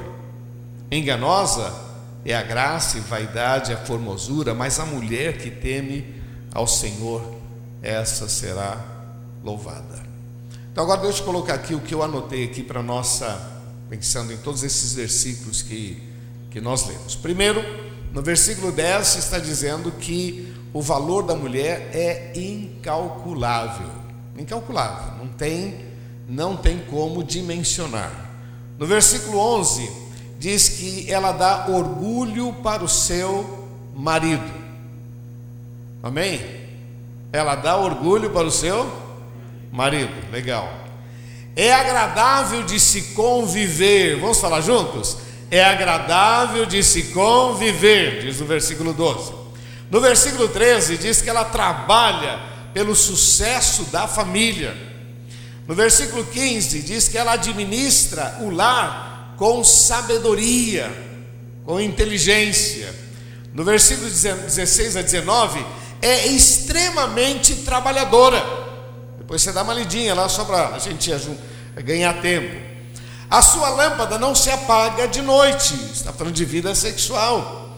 Enganosa 0.89 1.73
é 2.23 2.33
a 2.33 2.41
graça 2.41 2.97
e 2.97 3.01
vaidade, 3.01 3.73
a 3.73 3.77
formosura, 3.77 4.53
mas 4.53 4.79
a 4.79 4.85
mulher 4.85 5.37
que 5.37 5.51
teme 5.51 6.15
ao 6.53 6.65
Senhor, 6.65 7.21
essa 7.83 8.29
será 8.29 8.81
louvada. 9.43 10.05
Então 10.71 10.85
agora 10.85 11.01
deixa 11.01 11.19
eu 11.19 11.25
colocar 11.25 11.55
aqui 11.55 11.75
o 11.75 11.81
que 11.81 11.93
eu 11.93 12.01
anotei 12.01 12.45
aqui 12.45 12.63
para 12.63 12.81
nossa, 12.81 13.51
pensando 13.89 14.31
em 14.31 14.37
todos 14.37 14.63
esses 14.63 14.93
versículos 14.93 15.61
que, 15.61 16.01
que 16.49 16.61
nós 16.61 16.87
lemos. 16.87 17.15
Primeiro, 17.15 17.84
no 18.15 18.21
versículo 18.21 18.71
10 18.71 19.17
está 19.17 19.37
dizendo 19.37 19.91
que 19.91 20.55
o 20.73 20.81
valor 20.81 21.23
da 21.23 21.35
mulher 21.35 21.89
é 21.93 22.31
incalculável. 22.33 23.89
Incalculável, 24.39 25.17
não 25.17 25.27
tem, 25.27 25.75
não 26.25 26.55
tem 26.55 26.79
como 26.79 27.21
dimensionar. 27.21 28.31
No 28.79 28.87
versículo 28.87 29.37
11, 29.37 29.91
diz 30.39 30.69
que 30.69 31.11
ela 31.11 31.33
dá 31.33 31.67
orgulho 31.67 32.53
para 32.63 32.85
o 32.85 32.87
seu 32.87 33.67
marido. 33.93 34.49
Amém? 36.01 36.39
Ela 37.33 37.55
dá 37.55 37.75
orgulho 37.75 38.29
para 38.29 38.47
o 38.47 38.51
seu 38.51 38.89
marido. 39.73 40.31
Legal. 40.31 40.71
É 41.53 41.73
agradável 41.73 42.63
de 42.63 42.79
se 42.79 43.13
conviver. 43.13 44.21
Vamos 44.21 44.39
falar 44.39 44.61
juntos? 44.61 45.24
É 45.51 45.63
agradável 45.63 46.65
de 46.65 46.83
se 46.83 47.03
conviver, 47.03 48.21
diz 48.21 48.39
no 48.39 48.45
versículo 48.45 48.93
12. 48.93 49.33
No 49.89 50.01
versículo 50.01 50.47
13 50.47 50.97
diz 50.97 51.21
que 51.21 51.29
ela 51.29 51.45
trabalha 51.45 52.39
pelo 52.73 52.95
sucesso 52.95 53.83
da 53.85 54.07
família. 54.07 54.75
No 55.67 55.75
versículo 55.75 56.25
15 56.25 56.81
diz 56.81 57.07
que 57.07 57.17
ela 57.17 57.33
administra 57.33 58.37
o 58.41 58.49
lar 58.49 59.35
com 59.37 59.63
sabedoria, 59.63 60.91
com 61.63 61.79
inteligência. 61.79 62.93
No 63.53 63.63
versículo 63.63 64.09
16 64.09 64.97
a 64.97 65.01
19, 65.01 65.65
é 66.01 66.27
extremamente 66.27 67.55
trabalhadora. 67.57 68.43
Depois 69.17 69.41
você 69.41 69.51
dá 69.51 69.63
uma 69.63 69.73
lidinha 69.73 70.13
lá 70.13 70.27
só 70.27 70.43
para 70.43 70.75
a 70.75 70.79
gente 70.79 71.11
ganhar 71.83 72.21
tempo. 72.21 72.74
A 73.29 73.41
sua 73.41 73.69
lâmpada 73.69 74.17
não 74.17 74.35
se 74.35 74.49
apaga 74.49 75.07
de 75.07 75.21
noite, 75.21 75.73
está 75.93 76.13
falando 76.13 76.33
de 76.33 76.45
vida 76.45 76.73
sexual. 76.75 77.77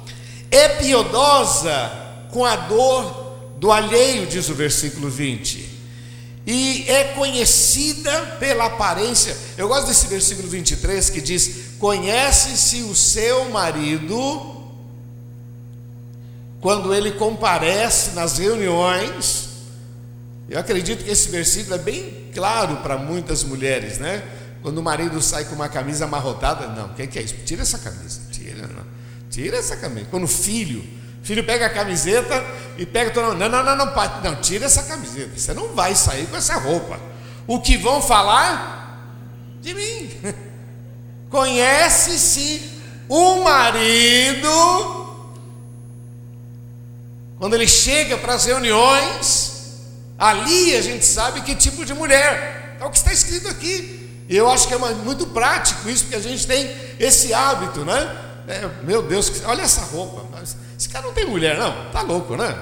É 0.52 0.70
piedosa 0.70 1.92
com 2.32 2.46
a 2.46 2.56
dor 2.56 3.36
do 3.58 3.72
alheio, 3.72 4.28
diz 4.28 4.50
o 4.50 4.54
versículo 4.54 5.10
20 5.10 5.78
e 6.48 6.86
é 6.88 7.04
conhecida 7.14 8.38
pela 8.40 8.68
aparência. 8.68 9.36
Eu 9.58 9.68
gosto 9.68 9.88
desse 9.88 10.08
versículo 10.08 10.48
23 10.48 11.10
que 11.10 11.20
diz: 11.20 11.74
Conhece-se 11.78 12.84
o 12.84 12.96
seu 12.96 13.50
marido 13.50 14.56
quando 16.62 16.94
ele 16.94 17.12
comparece 17.12 18.12
nas 18.12 18.38
reuniões. 18.38 19.50
Eu 20.50 20.58
acredito 20.58 21.04
que 21.04 21.12
esse 21.12 21.28
versículo 21.28 21.76
é 21.76 21.80
bem 21.80 22.30
claro 22.34 22.78
para 22.78 22.98
muitas 22.98 23.44
mulheres, 23.44 23.98
né? 23.98 24.24
Quando 24.68 24.80
o 24.80 24.84
marido 24.84 25.22
sai 25.22 25.46
com 25.46 25.56
uma 25.56 25.70
camisa 25.70 26.04
amarrotada, 26.04 26.68
não, 26.68 26.88
o 26.88 26.94
que, 26.94 27.08
que 27.08 27.18
é 27.18 27.22
isso? 27.22 27.36
Tira 27.46 27.62
essa 27.62 27.78
camisa, 27.78 28.20
tira, 28.30 28.68
não. 28.68 28.84
tira 29.32 29.56
essa 29.56 29.78
camisa. 29.78 30.08
Quando 30.12 30.26
o 30.26 30.28
filho 30.28 30.84
filho 31.24 31.42
pega 31.42 31.68
a 31.68 31.70
camiseta 31.70 32.46
e 32.78 32.86
pega. 32.86 33.14
Não, 33.22 33.34
não, 33.34 33.64
não, 33.64 33.76
não, 33.78 33.94
pai, 33.94 34.20
não, 34.22 34.36
tira 34.42 34.66
essa 34.66 34.84
camiseta. 34.84 35.40
Você 35.40 35.54
não 35.54 35.70
vai 35.74 35.96
sair 35.96 36.26
com 36.28 36.36
essa 36.36 36.58
roupa. 36.58 37.00
O 37.48 37.62
que 37.62 37.78
vão 37.78 38.02
falar 38.02 39.16
de 39.62 39.74
mim. 39.74 40.12
Conhece-se 41.32 42.70
o 43.08 43.46
marido 43.46 44.50
quando 47.40 47.54
ele 47.54 47.70
chega 47.70 48.18
para 48.18 48.34
as 48.34 48.44
reuniões, 48.44 49.78
ali 50.20 50.76
a 50.76 50.82
gente 50.82 51.06
sabe 51.06 51.40
que 51.40 51.56
tipo 51.56 51.86
de 51.86 51.94
mulher. 51.94 52.76
É 52.82 52.84
o 52.84 52.90
que 52.90 52.98
está 52.98 53.14
escrito 53.14 53.48
aqui. 53.48 53.97
E 54.30 54.36
eu 54.36 54.50
acho 54.50 54.68
que 54.68 54.74
é 54.74 54.78
muito 54.78 55.28
prático 55.28 55.90
isso, 55.90 56.04
porque 56.04 56.18
a 56.18 56.22
gente 56.22 56.46
tem 56.46 56.70
esse 57.00 57.34
hábito, 57.34 57.86
né? 57.86 58.24
É, 58.48 58.70
meu 58.84 59.02
Deus, 59.02 59.32
olha 59.46 59.62
essa 59.62 59.82
roupa. 59.82 60.26
Esse 60.78 60.90
cara 60.90 61.06
não 61.06 61.14
tem 61.14 61.26
mulher, 61.26 61.58
não. 61.58 61.92
Tá 61.92 62.02
louco, 62.02 62.36
né? 62.36 62.56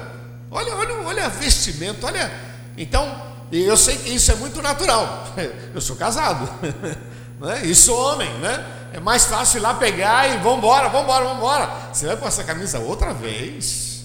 Olha, 0.49 0.75
olha, 0.75 0.95
olha 1.05 1.29
vestimento, 1.29 2.05
olha. 2.05 2.31
Então, 2.77 3.21
eu 3.51 3.75
sei 3.75 3.97
que 3.97 4.09
isso 4.09 4.31
é 4.31 4.35
muito 4.35 4.61
natural. 4.61 5.27
Eu 5.73 5.81
sou 5.81 5.95
casado, 5.95 6.49
né? 7.39 7.65
E 7.65 7.75
sou 7.75 7.97
homem, 8.13 8.31
né? 8.39 8.65
É 8.93 8.99
mais 8.99 9.25
fácil 9.25 9.57
ir 9.57 9.61
lá 9.61 9.73
pegar 9.73 10.29
e 10.29 10.37
vambora, 10.37 10.87
vambora, 10.87 11.25
vambora. 11.25 11.69
Você 11.91 12.07
vai 12.07 12.15
com 12.15 12.27
essa 12.27 12.43
camisa 12.43 12.79
outra 12.79 13.13
vez, 13.13 14.03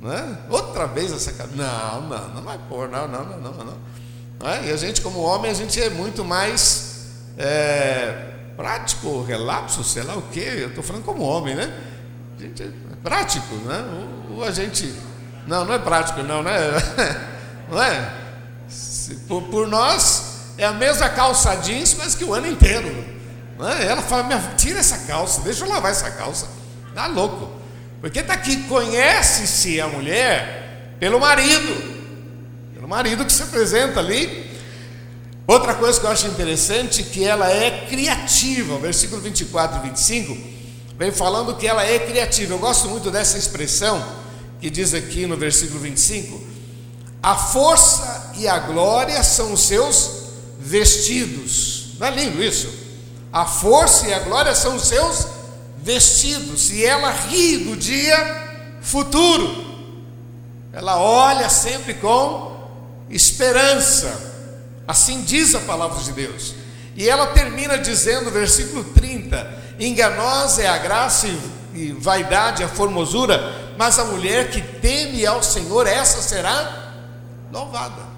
né? 0.00 0.38
Outra 0.50 0.86
vez 0.86 1.10
essa 1.10 1.32
camisa. 1.32 1.56
Não, 1.56 2.02
não, 2.02 2.28
não 2.28 2.42
vai 2.42 2.58
pôr, 2.68 2.88
não, 2.88 3.08
não, 3.08 3.24
não, 3.24 3.38
não, 3.40 3.64
não. 3.64 4.48
É? 4.48 4.66
E 4.66 4.70
a 4.70 4.76
gente, 4.76 5.00
como 5.00 5.20
homem, 5.20 5.50
a 5.50 5.54
gente 5.54 5.82
é 5.82 5.88
muito 5.90 6.24
mais 6.24 6.87
é, 7.38 8.32
prático, 8.56 9.22
relapso, 9.22 9.84
sei 9.84 10.02
lá 10.02 10.16
o 10.16 10.22
quê. 10.22 10.44
Eu 10.58 10.68
estou 10.68 10.82
falando 10.82 11.04
como 11.04 11.22
homem, 11.22 11.54
né? 11.54 11.72
Gente 12.38 12.62
é 12.64 12.70
prático, 13.02 13.54
né? 13.64 13.84
Ou 14.30 14.44
a 14.44 14.50
gente. 14.50 14.92
Não, 15.46 15.64
não 15.64 15.74
é 15.74 15.78
prático, 15.78 16.22
não, 16.22 16.42
né? 16.42 16.52
Não 17.70 17.82
é? 17.82 18.10
Por, 19.26 19.42
por, 19.42 19.68
nós 19.68 20.54
é 20.56 20.64
a 20.64 20.72
mesma 20.72 21.06
calça 21.10 21.54
jeans, 21.56 21.94
mas 21.98 22.14
que 22.14 22.24
o 22.24 22.32
ano 22.32 22.46
inteiro. 22.46 22.88
Né? 23.58 23.86
Ela 23.86 24.00
fala: 24.00 24.24
tira 24.56 24.78
essa 24.78 25.06
calça, 25.06 25.42
deixa 25.42 25.66
eu 25.66 25.68
lavar 25.68 25.90
essa 25.90 26.10
calça. 26.10 26.48
Tá 26.94 27.06
louco. 27.06 27.52
Porque 28.00 28.20
está 28.20 28.32
aqui, 28.32 28.62
conhece-se 28.64 29.80
a 29.82 29.86
mulher 29.86 30.94
pelo 30.98 31.20
marido, 31.20 31.94
pelo 32.72 32.88
marido 32.88 33.24
que 33.26 33.32
se 33.32 33.42
apresenta 33.42 34.00
ali. 34.00 34.47
Outra 35.48 35.74
coisa 35.74 35.98
que 35.98 36.04
eu 36.04 36.10
acho 36.10 36.26
interessante 36.26 37.02
que 37.02 37.24
ela 37.24 37.50
é 37.50 37.86
criativa, 37.88 38.76
versículo 38.76 39.18
24 39.22 39.78
e 39.78 39.88
25 39.88 40.36
vem 40.98 41.10
falando 41.10 41.56
que 41.56 41.66
ela 41.66 41.82
é 41.82 41.98
criativa. 42.00 42.52
Eu 42.52 42.58
gosto 42.58 42.86
muito 42.86 43.10
dessa 43.10 43.38
expressão 43.38 44.04
que 44.60 44.68
diz 44.68 44.92
aqui 44.92 45.24
no 45.24 45.38
versículo 45.38 45.80
25: 45.80 46.38
a 47.22 47.34
força 47.34 48.34
e 48.36 48.46
a 48.46 48.58
glória 48.58 49.22
são 49.22 49.54
os 49.54 49.62
seus 49.62 50.10
vestidos. 50.60 51.94
Não 51.98 52.08
é 52.08 52.10
lindo 52.10 52.44
isso? 52.44 52.68
A 53.32 53.46
força 53.46 54.06
e 54.06 54.12
a 54.12 54.18
glória 54.18 54.54
são 54.54 54.76
os 54.76 54.86
seus 54.86 55.28
vestidos, 55.82 56.68
e 56.70 56.84
ela 56.84 57.10
ri 57.10 57.56
do 57.56 57.74
dia 57.74 58.76
futuro. 58.82 59.64
Ela 60.74 61.00
olha 61.00 61.48
sempre 61.48 61.94
com 61.94 62.54
esperança. 63.08 64.27
Assim 64.88 65.20
diz 65.20 65.54
a 65.54 65.60
palavra 65.60 66.02
de 66.02 66.12
Deus. 66.12 66.54
E 66.96 67.06
ela 67.06 67.26
termina 67.26 67.76
dizendo, 67.76 68.30
versículo 68.30 68.82
30: 68.82 69.74
Enganosa 69.78 70.62
é 70.62 70.66
a 70.66 70.78
graça 70.78 71.28
e 71.74 71.92
vaidade, 71.92 72.64
a 72.64 72.68
formosura, 72.68 73.74
mas 73.76 73.98
a 73.98 74.06
mulher 74.06 74.50
que 74.50 74.62
teme 74.62 75.26
ao 75.26 75.42
Senhor, 75.42 75.86
essa 75.86 76.22
será 76.22 76.94
louvada. 77.52 78.08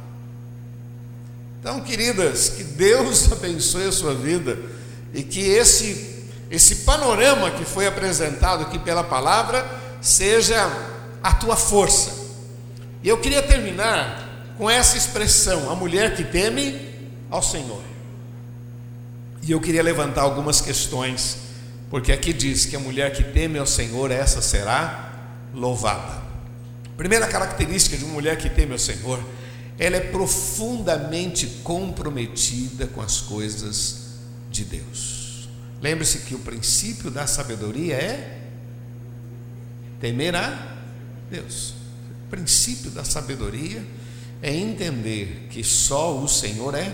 Então, 1.59 1.81
queridas, 1.81 2.51
que 2.51 2.63
Deus 2.63 3.31
abençoe 3.33 3.89
a 3.89 3.93
sua 3.93 4.15
vida 4.15 4.57
e 5.13 5.25
que 5.25 5.41
esse 5.41 6.09
esse 6.51 6.77
panorama 6.77 7.51
que 7.53 7.65
foi 7.65 7.87
apresentado 7.87 8.63
aqui 8.63 8.77
pela 8.79 9.05
palavra 9.05 9.65
seja 10.01 10.69
a 11.23 11.33
tua 11.33 11.55
força. 11.55 12.13
E 13.05 13.09
eu 13.09 13.19
queria 13.19 13.41
terminar 13.41 14.30
com 14.61 14.69
essa 14.69 14.99
expressão: 14.99 15.71
a 15.71 15.75
mulher 15.75 16.15
que 16.15 16.23
teme 16.23 16.79
ao 17.31 17.43
Senhor. 17.43 17.83
E 19.43 19.51
eu 19.51 19.59
queria 19.59 19.83
levantar 19.83 20.21
algumas 20.21 20.61
questões, 20.61 21.39
porque 21.89 22.13
aqui 22.13 22.31
diz 22.31 22.67
que 22.67 22.77
a 22.77 22.79
mulher 22.79 23.11
que 23.11 23.25
teme 23.25 23.59
ao 23.59 23.65
Senhor, 23.65 24.11
essa 24.11 24.43
será 24.43 25.19
louvada. 25.55 26.21
Primeira 26.95 27.27
característica 27.27 27.97
de 27.97 28.05
uma 28.05 28.13
mulher 28.13 28.37
que 28.37 28.51
teme 28.51 28.73
ao 28.73 28.79
Senhor, 28.79 29.19
ela 29.79 29.97
é 29.97 30.01
profundamente 30.01 31.47
comprometida 31.65 32.87
com 32.87 33.01
as 33.01 33.19
coisas 33.19 34.19
de 34.51 34.63
Deus. 34.67 35.49
Lembre-se 35.81 36.19
que 36.19 36.35
o 36.35 36.39
princípio 36.39 37.11
da 37.11 37.27
sabedoria 37.27 37.95
é 37.95 38.43
temer 39.99 40.37
a 40.37 40.77
Deus. 41.31 41.71
O 42.27 42.31
princípio 42.31 42.91
da 42.91 43.05
sabedoria 43.05 43.83
é 44.43 44.55
entender 44.55 45.49
que 45.51 45.63
só 45.63 46.17
o 46.17 46.29
Senhor 46.29 46.75
é 46.75 46.93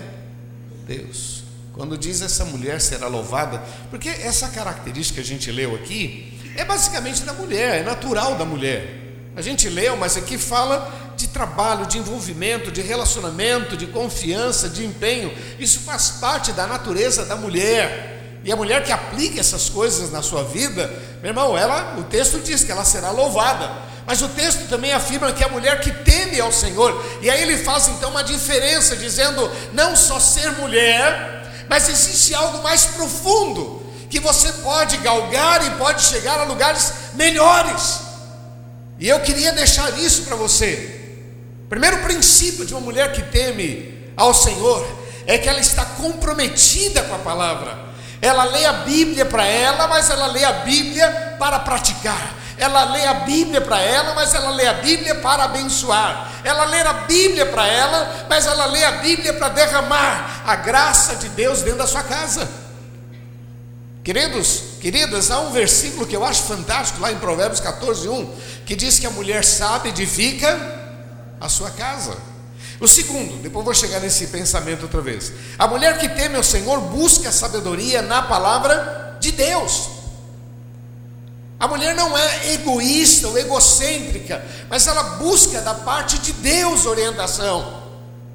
Deus. 0.85 1.43
Quando 1.73 1.97
diz 1.97 2.21
essa 2.21 2.43
mulher 2.45 2.81
será 2.81 3.07
louvada, 3.07 3.61
porque 3.89 4.09
essa 4.09 4.47
característica 4.47 5.21
que 5.21 5.27
a 5.27 5.29
gente 5.29 5.51
leu 5.51 5.75
aqui 5.75 6.33
é 6.55 6.65
basicamente 6.65 7.21
da 7.21 7.33
mulher, 7.33 7.81
é 7.81 7.83
natural 7.83 8.35
da 8.35 8.43
mulher. 8.43 9.05
A 9.35 9.41
gente 9.41 9.69
leu, 9.69 9.95
mas 9.95 10.17
aqui 10.17 10.37
fala 10.37 11.13
de 11.15 11.27
trabalho, 11.27 11.85
de 11.85 11.99
envolvimento, 11.99 12.71
de 12.71 12.81
relacionamento, 12.81 13.77
de 13.77 13.85
confiança, 13.85 14.67
de 14.67 14.83
empenho. 14.83 15.31
Isso 15.59 15.81
faz 15.81 16.09
parte 16.11 16.51
da 16.51 16.65
natureza 16.65 17.25
da 17.25 17.35
mulher. 17.35 18.39
E 18.43 18.51
a 18.51 18.55
mulher 18.55 18.83
que 18.83 18.91
aplica 18.91 19.39
essas 19.39 19.69
coisas 19.69 20.11
na 20.11 20.23
sua 20.23 20.43
vida, 20.43 20.87
meu 21.21 21.29
irmão, 21.29 21.57
ela, 21.57 21.95
o 21.99 22.03
texto 22.03 22.39
diz 22.39 22.63
que 22.63 22.71
ela 22.71 22.83
será 22.83 23.11
louvada. 23.11 23.86
Mas 24.07 24.21
o 24.21 24.29
texto 24.29 24.69
também 24.69 24.93
afirma 24.93 25.33
que 25.33 25.43
a 25.43 25.49
mulher 25.49 25.81
que 25.81 25.91
teme 25.91 26.39
ao 26.39 26.49
Senhor, 26.49 27.05
e 27.21 27.29
aí 27.29 27.41
ele 27.41 27.57
faz 27.57 27.89
então 27.89 28.09
uma 28.09 28.23
diferença, 28.23 28.95
dizendo 28.95 29.51
não 29.73 29.97
só 29.97 30.17
ser 30.17 30.49
mulher, 30.53 31.65
mas 31.67 31.89
existe 31.89 32.33
algo 32.33 32.63
mais 32.63 32.85
profundo, 32.85 33.85
que 34.09 34.21
você 34.21 34.53
pode 34.53 34.95
galgar 34.97 35.67
e 35.67 35.71
pode 35.71 36.01
chegar 36.03 36.39
a 36.39 36.45
lugares 36.45 36.93
melhores. 37.15 37.99
E 38.97 39.09
eu 39.09 39.19
queria 39.19 39.51
deixar 39.51 39.99
isso 39.99 40.21
para 40.21 40.37
você. 40.37 41.17
Primeiro 41.67 41.97
princípio 41.97 42.65
de 42.65 42.73
uma 42.73 42.79
mulher 42.79 43.11
que 43.11 43.21
teme 43.23 44.09
ao 44.15 44.33
Senhor 44.33 44.87
é 45.25 45.37
que 45.37 45.49
ela 45.49 45.59
está 45.59 45.83
comprometida 45.83 47.03
com 47.03 47.13
a 47.13 47.19
palavra. 47.19 47.77
Ela 48.21 48.45
lê 48.45 48.63
a 48.63 48.71
Bíblia 48.71 49.25
para 49.25 49.45
ela, 49.45 49.85
mas 49.89 50.09
ela 50.09 50.27
lê 50.27 50.45
a 50.45 50.53
Bíblia 50.53 51.35
para 51.37 51.59
praticar. 51.59 52.33
Ela 52.57 52.85
lê 52.85 53.05
a 53.05 53.13
Bíblia 53.13 53.61
para 53.61 53.79
ela, 53.79 54.13
mas 54.15 54.33
ela 54.33 54.49
lê 54.49 54.67
a 54.67 54.73
Bíblia 54.73 55.15
para 55.15 55.43
abençoar. 55.43 56.31
Ela 56.43 56.65
lê 56.65 56.81
a 56.81 56.93
Bíblia 56.93 57.45
para 57.45 57.67
ela, 57.67 58.25
mas 58.29 58.47
ela 58.47 58.65
lê 58.65 58.83
a 58.83 58.91
Bíblia 58.93 59.33
para 59.33 59.49
derramar 59.49 60.41
a 60.45 60.55
graça 60.55 61.15
de 61.17 61.29
Deus 61.29 61.61
dentro 61.61 61.79
da 61.79 61.87
sua 61.87 62.03
casa. 62.03 62.49
Queridos, 64.03 64.63
queridas, 64.79 65.29
há 65.29 65.41
um 65.41 65.51
versículo 65.51 66.07
que 66.07 66.15
eu 66.15 66.23
acho 66.23 66.43
fantástico 66.43 67.01
lá 67.01 67.11
em 67.11 67.17
Provérbios 67.17 67.59
14, 67.59 68.07
1, 68.07 68.33
que 68.65 68.75
diz 68.75 68.97
que 68.97 69.05
a 69.05 69.11
mulher 69.11 69.43
sábia 69.43 69.89
edifica 69.89 70.57
a 71.41 71.49
sua 71.49 71.69
casa. 71.71 72.17
O 72.79 72.87
segundo, 72.87 73.41
depois 73.41 73.65
vou 73.65 73.73
chegar 73.73 73.99
nesse 73.99 74.27
pensamento 74.27 74.83
outra 74.83 75.01
vez. 75.01 75.33
A 75.59 75.67
mulher 75.67 75.97
que 75.97 76.07
teme 76.07 76.37
ao 76.37 76.43
Senhor 76.43 76.79
busca 76.79 77.31
sabedoria 77.31 78.01
na 78.01 78.21
palavra 78.21 79.17
de 79.19 79.31
Deus. 79.31 79.96
A 81.59 81.67
mulher 81.67 81.95
não 81.95 82.15
é 82.15 82.53
egoísta 82.53 83.27
ou 83.27 83.37
egocêntrica, 83.37 84.45
mas 84.69 84.85
ela 84.85 85.03
busca 85.17 85.59
da 85.61 85.73
parte 85.73 86.19
de 86.19 86.31
Deus 86.33 86.85
orientação. 86.85 87.83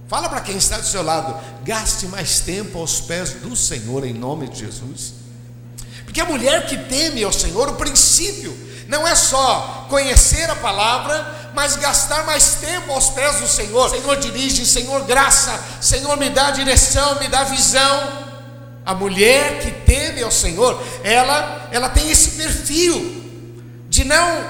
Fala 0.09 0.29
para 0.29 0.41
quem 0.41 0.57
está 0.57 0.77
do 0.77 0.87
seu 0.87 1.03
lado, 1.03 1.35
gaste 1.63 2.07
mais 2.07 2.41
tempo 2.41 2.79
aos 2.79 3.01
pés 3.01 3.31
do 3.35 3.55
Senhor 3.55 4.05
em 4.05 4.13
nome 4.13 4.49
de 4.49 4.61
Jesus. 4.61 5.15
Porque 6.05 6.21
a 6.21 6.27
mulher 6.27 6.67
que 6.67 6.77
teme 6.77 7.23
ao 7.23 7.33
Senhor, 7.33 7.69
o 7.69 7.77
princípio 7.77 8.55
não 8.89 9.07
é 9.07 9.15
só 9.15 9.87
conhecer 9.89 10.51
a 10.51 10.57
palavra, 10.57 11.51
mas 11.55 11.77
gastar 11.77 12.27
mais 12.27 12.57
tempo 12.57 12.93
aos 12.93 13.09
pés 13.11 13.41
do 13.41 13.49
Senhor. 13.49 13.89
Senhor 13.89 14.17
dirige, 14.17 14.67
Senhor 14.67 15.05
graça, 15.05 15.59
Senhor 15.81 16.17
me 16.17 16.29
dá 16.29 16.51
direção, 16.51 17.19
me 17.21 17.29
dá 17.29 17.45
visão. 17.45 18.22
A 18.85 18.95
mulher 18.95 19.61
que 19.61 19.71
teme 19.71 20.23
ao 20.23 20.31
Senhor, 20.31 20.83
ela, 21.05 21.69
ela 21.71 21.89
tem 21.89 22.11
esse 22.11 22.31
perfil 22.31 23.23
de 23.89 24.05
não 24.05 24.45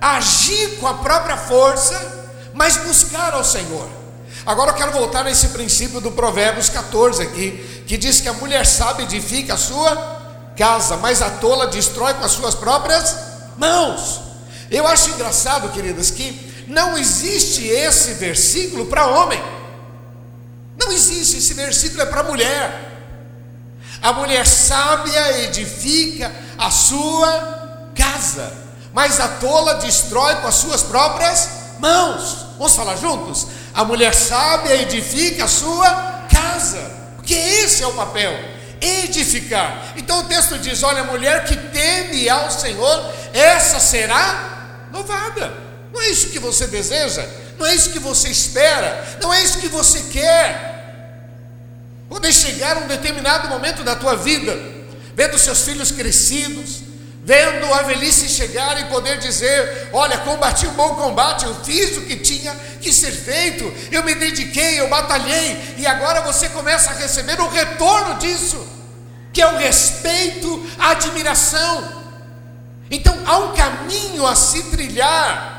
agir 0.00 0.76
com 0.78 0.86
a 0.86 0.94
própria 0.94 1.36
força, 1.36 2.28
mas 2.54 2.76
buscar 2.78 3.34
ao 3.34 3.44
Senhor. 3.44 3.88
Agora 4.46 4.70
eu 4.70 4.74
quero 4.74 4.92
voltar 4.92 5.24
nesse 5.24 5.48
princípio 5.48 6.00
do 6.00 6.12
Provérbios 6.12 6.68
14 6.68 7.22
aqui, 7.22 7.84
que 7.86 7.96
diz 7.96 8.20
que 8.20 8.28
a 8.28 8.32
mulher 8.34 8.64
sábia 8.66 9.04
edifica 9.04 9.54
a 9.54 9.58
sua 9.58 10.22
casa, 10.56 10.96
mas 10.98 11.22
a 11.22 11.30
tola 11.30 11.66
destrói 11.66 12.14
com 12.14 12.24
as 12.24 12.32
suas 12.32 12.54
próprias 12.54 13.16
mãos. 13.56 14.20
Eu 14.70 14.86
acho 14.86 15.10
engraçado, 15.10 15.70
queridas, 15.70 16.10
que 16.10 16.64
não 16.68 16.96
existe 16.96 17.66
esse 17.66 18.14
versículo 18.14 18.86
para 18.86 19.06
homem. 19.06 19.42
Não 20.76 20.92
existe, 20.92 21.38
esse 21.38 21.54
versículo 21.54 22.02
é 22.02 22.06
para 22.06 22.22
mulher. 22.24 22.93
A 24.04 24.12
mulher 24.12 24.46
sábia 24.46 25.44
edifica 25.44 26.30
a 26.58 26.70
sua 26.70 27.88
casa, 27.94 28.52
mas 28.92 29.18
a 29.18 29.26
tola 29.26 29.76
destrói 29.76 30.34
com 30.42 30.46
as 30.46 30.56
suas 30.56 30.82
próprias 30.82 31.48
mãos. 31.78 32.48
Vamos 32.58 32.76
falar 32.76 32.96
juntos? 32.96 33.46
A 33.72 33.82
mulher 33.82 34.14
sábia 34.14 34.74
edifica 34.82 35.46
a 35.46 35.48
sua 35.48 36.26
casa, 36.30 36.82
porque 37.16 37.32
esse 37.32 37.82
é 37.82 37.86
o 37.86 37.94
papel 37.94 38.30
edificar. 38.78 39.94
Então 39.96 40.18
o 40.20 40.24
texto 40.24 40.58
diz: 40.58 40.82
olha, 40.82 41.00
a 41.00 41.04
mulher 41.04 41.46
que 41.46 41.56
teme 41.56 42.28
ao 42.28 42.50
Senhor, 42.50 43.10
essa 43.32 43.80
será 43.80 44.88
louvada. 44.92 45.50
Não 45.90 46.02
é 46.02 46.08
isso 46.08 46.28
que 46.28 46.38
você 46.38 46.66
deseja, 46.66 47.26
não 47.58 47.64
é 47.64 47.74
isso 47.74 47.88
que 47.88 48.00
você 48.00 48.28
espera, 48.28 49.18
não 49.22 49.32
é 49.32 49.42
isso 49.42 49.60
que 49.60 49.68
você 49.68 50.02
quer. 50.12 50.73
Poder 52.14 52.32
chegar 52.32 52.78
um 52.78 52.86
determinado 52.86 53.48
momento 53.48 53.82
da 53.82 53.96
tua 53.96 54.14
vida, 54.14 54.56
vendo 55.16 55.36
seus 55.36 55.62
filhos 55.62 55.90
crescidos, 55.90 56.82
vendo 57.24 57.74
a 57.74 57.82
velhice 57.82 58.28
chegar 58.28 58.80
e 58.80 58.84
poder 58.84 59.18
dizer: 59.18 59.88
Olha, 59.92 60.18
combati 60.18 60.64
o 60.64 60.70
um 60.70 60.74
bom 60.74 60.94
combate, 60.94 61.44
eu 61.44 61.52
fiz 61.64 61.96
o 61.96 62.02
que 62.02 62.14
tinha 62.14 62.54
que 62.80 62.92
ser 62.92 63.10
feito, 63.10 63.64
eu 63.90 64.04
me 64.04 64.14
dediquei, 64.14 64.78
eu 64.78 64.88
batalhei, 64.88 65.74
e 65.76 65.84
agora 65.88 66.20
você 66.20 66.48
começa 66.50 66.90
a 66.90 66.94
receber 66.94 67.40
o 67.40 67.48
retorno 67.48 68.14
disso 68.20 68.64
que 69.32 69.42
é 69.42 69.46
o 69.48 69.56
respeito, 69.56 70.64
a 70.78 70.90
admiração. 70.90 72.04
Então 72.88 73.12
há 73.26 73.38
um 73.38 73.56
caminho 73.56 74.24
a 74.24 74.36
se 74.36 74.62
trilhar. 74.70 75.52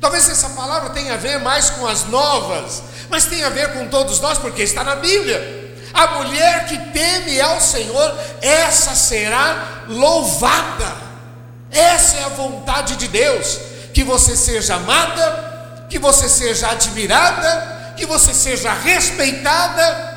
Talvez 0.00 0.28
essa 0.28 0.50
palavra 0.50 0.90
tenha 0.90 1.14
a 1.14 1.16
ver 1.16 1.38
mais 1.38 1.70
com 1.70 1.86
as 1.86 2.06
novas, 2.06 2.82
mas 3.08 3.26
tem 3.26 3.44
a 3.44 3.50
ver 3.50 3.74
com 3.74 3.86
todos 3.86 4.18
nós, 4.18 4.36
porque 4.36 4.62
está 4.62 4.82
na 4.82 4.96
Bíblia. 4.96 5.59
A 5.92 6.06
mulher 6.18 6.66
que 6.66 6.78
teme 6.92 7.40
ao 7.40 7.60
Senhor, 7.60 8.18
essa 8.40 8.94
será 8.94 9.84
louvada. 9.88 11.10
Essa 11.70 12.16
é 12.18 12.24
a 12.24 12.28
vontade 12.28 12.96
de 12.96 13.08
Deus, 13.08 13.58
que 13.92 14.02
você 14.02 14.36
seja 14.36 14.74
amada, 14.76 15.86
que 15.88 15.98
você 15.98 16.28
seja 16.28 16.70
admirada, 16.70 17.94
que 17.96 18.06
você 18.06 18.32
seja 18.32 18.72
respeitada 18.72 20.10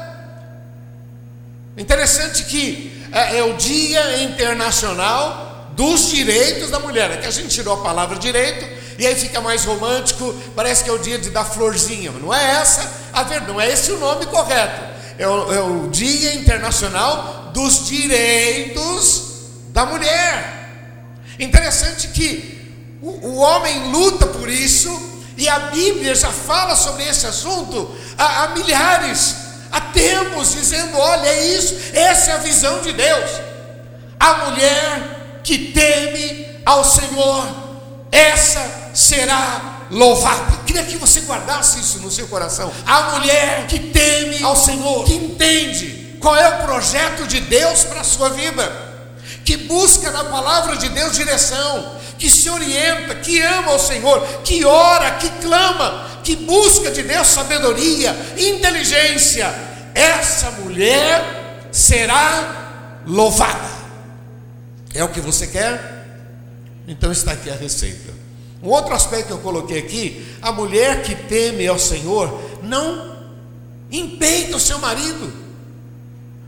Interessante 1.76 2.44
que 2.44 3.04
é, 3.12 3.38
é, 3.38 3.44
o 3.44 3.54
Dia 3.54 4.22
Internacional 4.24 5.70
dos 5.72 6.10
Direitos 6.10 6.70
da 6.70 6.80
Mulher. 6.80 7.12
É 7.12 7.18
que 7.18 7.26
a 7.26 7.32
gente 7.32 7.50
tirou 7.50 7.74
a 7.74 7.84
palavra 7.84 8.18
direito 8.18 8.66
e 9.00 9.08
aí 9.08 9.16
fica 9.16 9.42
mais 9.42 9.66
romântico, 9.66 10.34
parece 10.56 10.84
que 10.84 10.90
é 10.90 10.94
o 10.94 11.00
dia 11.00 11.18
de 11.18 11.32
dar 11.32 11.46
florzinha. 11.46 12.12
Mas 12.12 12.22
não 12.22 12.34
é 12.34 12.62
essa 12.62 12.92
a 13.12 13.24
verdade, 13.24 13.52
não 13.52 13.60
é 13.60 13.72
esse 13.72 13.92
o 13.92 13.98
nome 13.98 14.28
correto. 14.28 14.93
É 15.18 15.28
o, 15.28 15.54
é 15.54 15.62
o 15.62 15.90
Dia 15.90 16.36
Internacional 16.36 17.52
dos 17.54 17.86
Direitos 17.88 19.24
da 19.70 19.86
Mulher. 19.86 20.70
Interessante 21.40 22.08
que 22.10 22.98
o, 23.02 23.28
o 23.28 23.36
homem 23.38 23.92
luta 23.92 24.28
por 24.28 24.50
isso 24.50 25.12
e 25.38 25.48
a 25.50 25.60
Bíblia 25.60 26.14
já 26.16 26.32
fala 26.32 26.76
sobre 26.76 27.04
esse 27.04 27.26
assunto 27.26 27.96
há, 28.18 28.44
há 28.44 28.48
milhares 28.50 29.36
há 29.72 29.80
batemos 29.94 30.54
dizendo: 30.54 30.98
olha, 30.98 31.28
é 31.28 31.46
isso, 31.56 31.76
essa 31.94 32.32
é 32.32 32.34
a 32.34 32.38
visão 32.38 32.82
de 32.82 32.92
Deus. 32.94 33.30
A 34.20 34.34
mulher 34.46 35.40
que 35.44 35.72
teme 35.72 36.48
ao 36.66 36.84
Senhor, 36.84 37.46
essa 38.12 38.92
será 38.94 39.73
louvada. 39.94 40.54
Eu 40.54 40.64
queria 40.66 40.84
que 40.84 40.98
você 40.98 41.22
guardasse 41.22 41.80
isso 41.80 42.00
no 42.00 42.12
seu 42.12 42.28
coração. 42.28 42.72
A 42.86 43.12
mulher 43.12 43.68
que 43.68 43.80
teme 43.80 44.44
ao 44.44 44.56
Senhor, 44.56 45.06
que 45.06 45.14
entende 45.14 46.18
qual 46.20 46.36
é 46.36 46.50
o 46.50 46.64
projeto 46.64 47.28
de 47.28 47.40
Deus 47.42 47.84
para 47.84 48.02
a 48.02 48.04
sua 48.04 48.30
vida, 48.30 48.70
que 49.46 49.56
busca 49.58 50.12
na 50.12 50.24
palavra 50.26 50.76
de 50.78 50.90
Deus 50.90 51.14
direção, 51.14 51.98
que 52.18 52.30
se 52.30 52.50
orienta, 52.50 53.16
que 53.16 53.42
ama 53.42 53.74
o 53.74 53.80
Senhor, 53.80 54.26
que 54.44 54.66
ora, 54.66 55.12
que 55.12 55.30
clama, 55.42 56.22
que 56.24 56.36
busca 56.36 56.90
de 56.90 57.04
Deus 57.04 57.28
sabedoria, 57.28 58.16
inteligência, 58.38 59.54
essa 59.94 60.52
mulher 60.52 61.68
será 61.72 63.02
louvada. 63.06 63.84
É 64.94 65.04
o 65.04 65.10
que 65.10 65.20
você 65.20 65.48
quer? 65.48 66.06
Então 66.88 67.12
está 67.12 67.34
aqui 67.34 67.50
a 67.50 67.56
receita. 67.56 68.03
Um 68.64 68.70
outro 68.70 68.96
aspecto 68.96 69.28
que 69.28 69.34
eu 69.34 69.40
coloquei 69.40 69.78
aqui: 69.78 70.26
a 70.42 70.52
mulher 70.52 71.04
que 71.04 71.14
teme 71.14 71.68
ao 71.68 71.78
Senhor 71.78 72.60
não 72.64 73.14
empeita 73.92 74.56
o 74.56 74.60
seu 74.60 74.80
marido, 74.80 75.32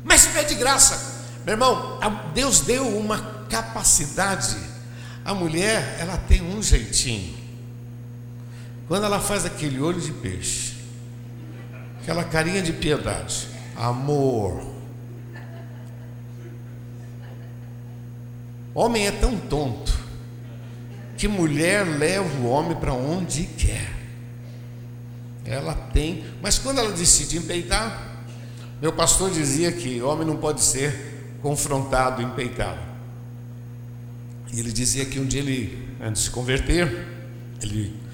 mas 0.04 0.26
pede 0.26 0.56
graça. 0.56 1.14
Meu 1.46 1.54
irmão, 1.54 2.00
Deus 2.34 2.62
deu 2.62 2.88
uma 2.88 3.20
capacidade. 3.50 4.56
A 5.26 5.34
mulher, 5.34 5.98
ela 6.00 6.18
tem 6.18 6.42
um 6.42 6.64
jeitinho. 6.64 7.36
Quando 8.88 9.06
ela 9.06 9.20
faz 9.20 9.46
aquele 9.46 9.82
olho 9.82 10.00
de 10.00 10.12
peixe, 10.12 10.76
aquela 12.02 12.24
carinha 12.24 12.62
de 12.62 12.72
piedade, 12.72 13.48
amor. 13.76 14.64
Homem 18.74 19.08
é 19.08 19.12
tão 19.12 19.38
tonto 19.38 20.05
que 21.18 21.28
mulher 21.28 21.86
leva 21.86 22.28
o 22.40 22.48
homem 22.48 22.76
para 22.76 22.94
onde 22.94 23.44
quer. 23.44 23.94
Ela 25.46 25.74
tem, 25.74 26.24
mas 26.42 26.58
quando 26.58 26.80
ela 26.80 26.92
decide 26.92 27.38
empeitar, 27.38 28.24
meu 28.82 28.92
pastor 28.92 29.30
dizia 29.30 29.72
que 29.72 30.02
homem 30.02 30.26
não 30.26 30.38
pode 30.38 30.62
ser 30.62 31.38
confrontado, 31.42 32.22
empeitado. 32.22 32.80
E 34.52 34.60
ele 34.60 34.72
dizia 34.72 35.06
que 35.06 35.20
um 35.20 35.26
dia 35.26 35.42
ele, 35.42 35.88
antes 36.02 36.24
de 36.24 36.30
se 36.30 36.32
converter, 36.32 37.08
ele 37.62 38.06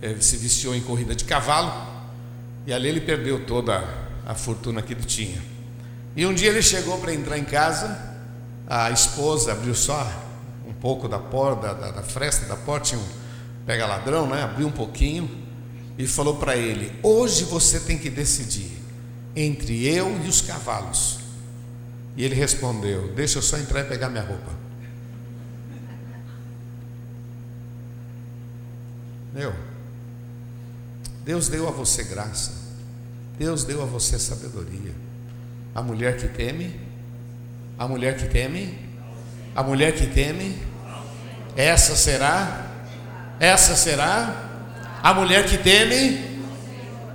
ele 0.00 0.22
se 0.22 0.36
viciou 0.36 0.74
em 0.74 0.80
corrida 0.80 1.14
de 1.14 1.24
cavalo 1.24 1.72
e 2.66 2.72
ali 2.72 2.88
ele 2.88 3.00
perdeu 3.00 3.44
toda 3.44 3.82
a 4.24 4.34
fortuna 4.34 4.82
que 4.82 4.92
ele 4.92 5.02
tinha. 5.02 5.42
E 6.14 6.24
um 6.26 6.34
dia 6.34 6.48
ele 6.48 6.62
chegou 6.62 6.98
para 6.98 7.14
entrar 7.14 7.38
em 7.38 7.44
casa, 7.44 8.16
a 8.66 8.90
esposa 8.90 9.52
abriu 9.52 9.74
só 9.74 10.00
pouco 10.80 11.08
da 11.08 11.18
porta, 11.18 11.74
da, 11.74 11.90
da 11.90 12.02
fresta 12.02 12.46
da 12.46 12.56
porta, 12.56 12.88
tinha 12.88 13.00
um 13.00 13.06
pega 13.66 13.86
ladrão, 13.86 14.26
né? 14.26 14.42
Abriu 14.42 14.66
um 14.66 14.72
pouquinho 14.72 15.30
e 15.98 16.06
falou 16.06 16.36
para 16.36 16.56
ele: 16.56 16.92
Hoje 17.02 17.44
você 17.44 17.80
tem 17.80 17.98
que 17.98 18.08
decidir 18.08 18.78
entre 19.34 19.86
eu 19.86 20.24
e 20.24 20.28
os 20.28 20.40
cavalos. 20.40 21.18
E 22.16 22.24
ele 22.24 22.34
respondeu: 22.34 23.12
Deixa 23.14 23.38
eu 23.38 23.42
só 23.42 23.58
entrar 23.58 23.80
e 23.80 23.84
pegar 23.84 24.08
minha 24.08 24.24
roupa. 24.24 24.50
Meu, 29.34 29.54
Deus 31.24 31.48
deu 31.48 31.68
a 31.68 31.70
você 31.70 32.02
graça. 32.04 32.52
Deus 33.38 33.62
deu 33.62 33.82
a 33.82 33.86
você 33.86 34.18
sabedoria. 34.18 34.92
A 35.74 35.82
mulher 35.82 36.16
que 36.16 36.26
teme, 36.26 36.74
a 37.78 37.86
mulher 37.86 38.16
que 38.16 38.26
teme, 38.26 38.76
a 39.54 39.62
mulher 39.62 39.94
que 39.94 40.06
teme, 40.06 40.58
essa 41.58 41.96
será, 41.96 42.46
essa 43.40 43.74
será, 43.74 44.32
a 45.02 45.12
mulher 45.12 45.44
que 45.44 45.58
teme, 45.58 46.40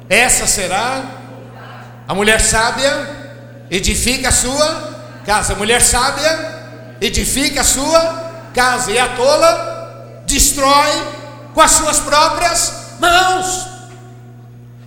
essa 0.10 0.46
será, 0.46 1.02
a 2.06 2.14
mulher 2.14 2.42
sábia? 2.42 3.24
Edifica 3.72 4.28
a 4.28 4.32
sua 4.34 5.22
casa. 5.26 5.54
A 5.54 5.56
mulher 5.56 5.82
sábia? 5.82 6.98
Edifica 7.00 7.62
a 7.62 7.64
sua 7.64 8.50
casa. 8.54 8.92
E 8.92 9.00
a 9.00 9.16
tola 9.16 10.22
destrói 10.28 10.92
com 11.54 11.62
as 11.62 11.72
suas 11.72 12.00
próprias 12.00 12.74
mãos. 13.00 13.66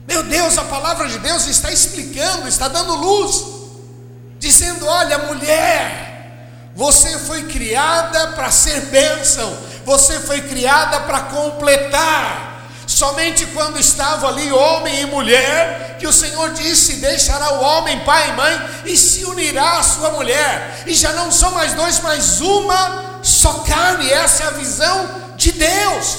Meu 0.07 0.23
Deus, 0.25 0.59
a 0.59 0.64
palavra 0.64 1.09
de 1.09 1.19
Deus 1.19 1.47
está 1.47 1.73
explicando, 1.73 2.47
está 2.47 2.69
dando 2.69 2.95
luz, 2.95 3.42
dizendo: 4.38 4.87
olha, 4.87 5.19
mulher, 5.19 6.06
você 6.77 7.19
foi 7.21 7.45
criada 7.45 8.33
para 8.33 8.51
ser 8.51 8.83
bênção, 8.83 9.57
você 9.83 10.21
foi 10.21 10.43
criada 10.43 11.01
para 11.01 11.21
completar. 11.21 12.69
Somente 12.87 13.47
quando 13.47 13.81
estavam 13.81 14.29
ali 14.29 14.53
homem 14.53 15.01
e 15.01 15.07
mulher, 15.07 15.97
que 15.99 16.07
o 16.07 16.12
Senhor 16.12 16.53
disse: 16.53 16.97
Deixará 16.97 17.55
o 17.55 17.62
homem, 17.62 17.99
pai 18.01 18.29
e 18.29 18.33
mãe, 18.35 18.69
e 18.85 18.97
se 18.97 19.25
unirá 19.25 19.79
à 19.79 19.83
sua 19.83 20.11
mulher, 20.11 20.83
e 20.87 20.95
já 20.95 21.12
não 21.15 21.33
são 21.33 21.51
mais 21.53 21.73
dois, 21.73 21.99
mas 22.01 22.43
uma 22.43 23.21
só 23.23 23.55
carne. 23.61 24.12
Essa 24.12 24.45
é 24.45 24.47
a 24.49 24.51
visão 24.51 25.09
de 25.35 25.53
Deus. 25.53 26.19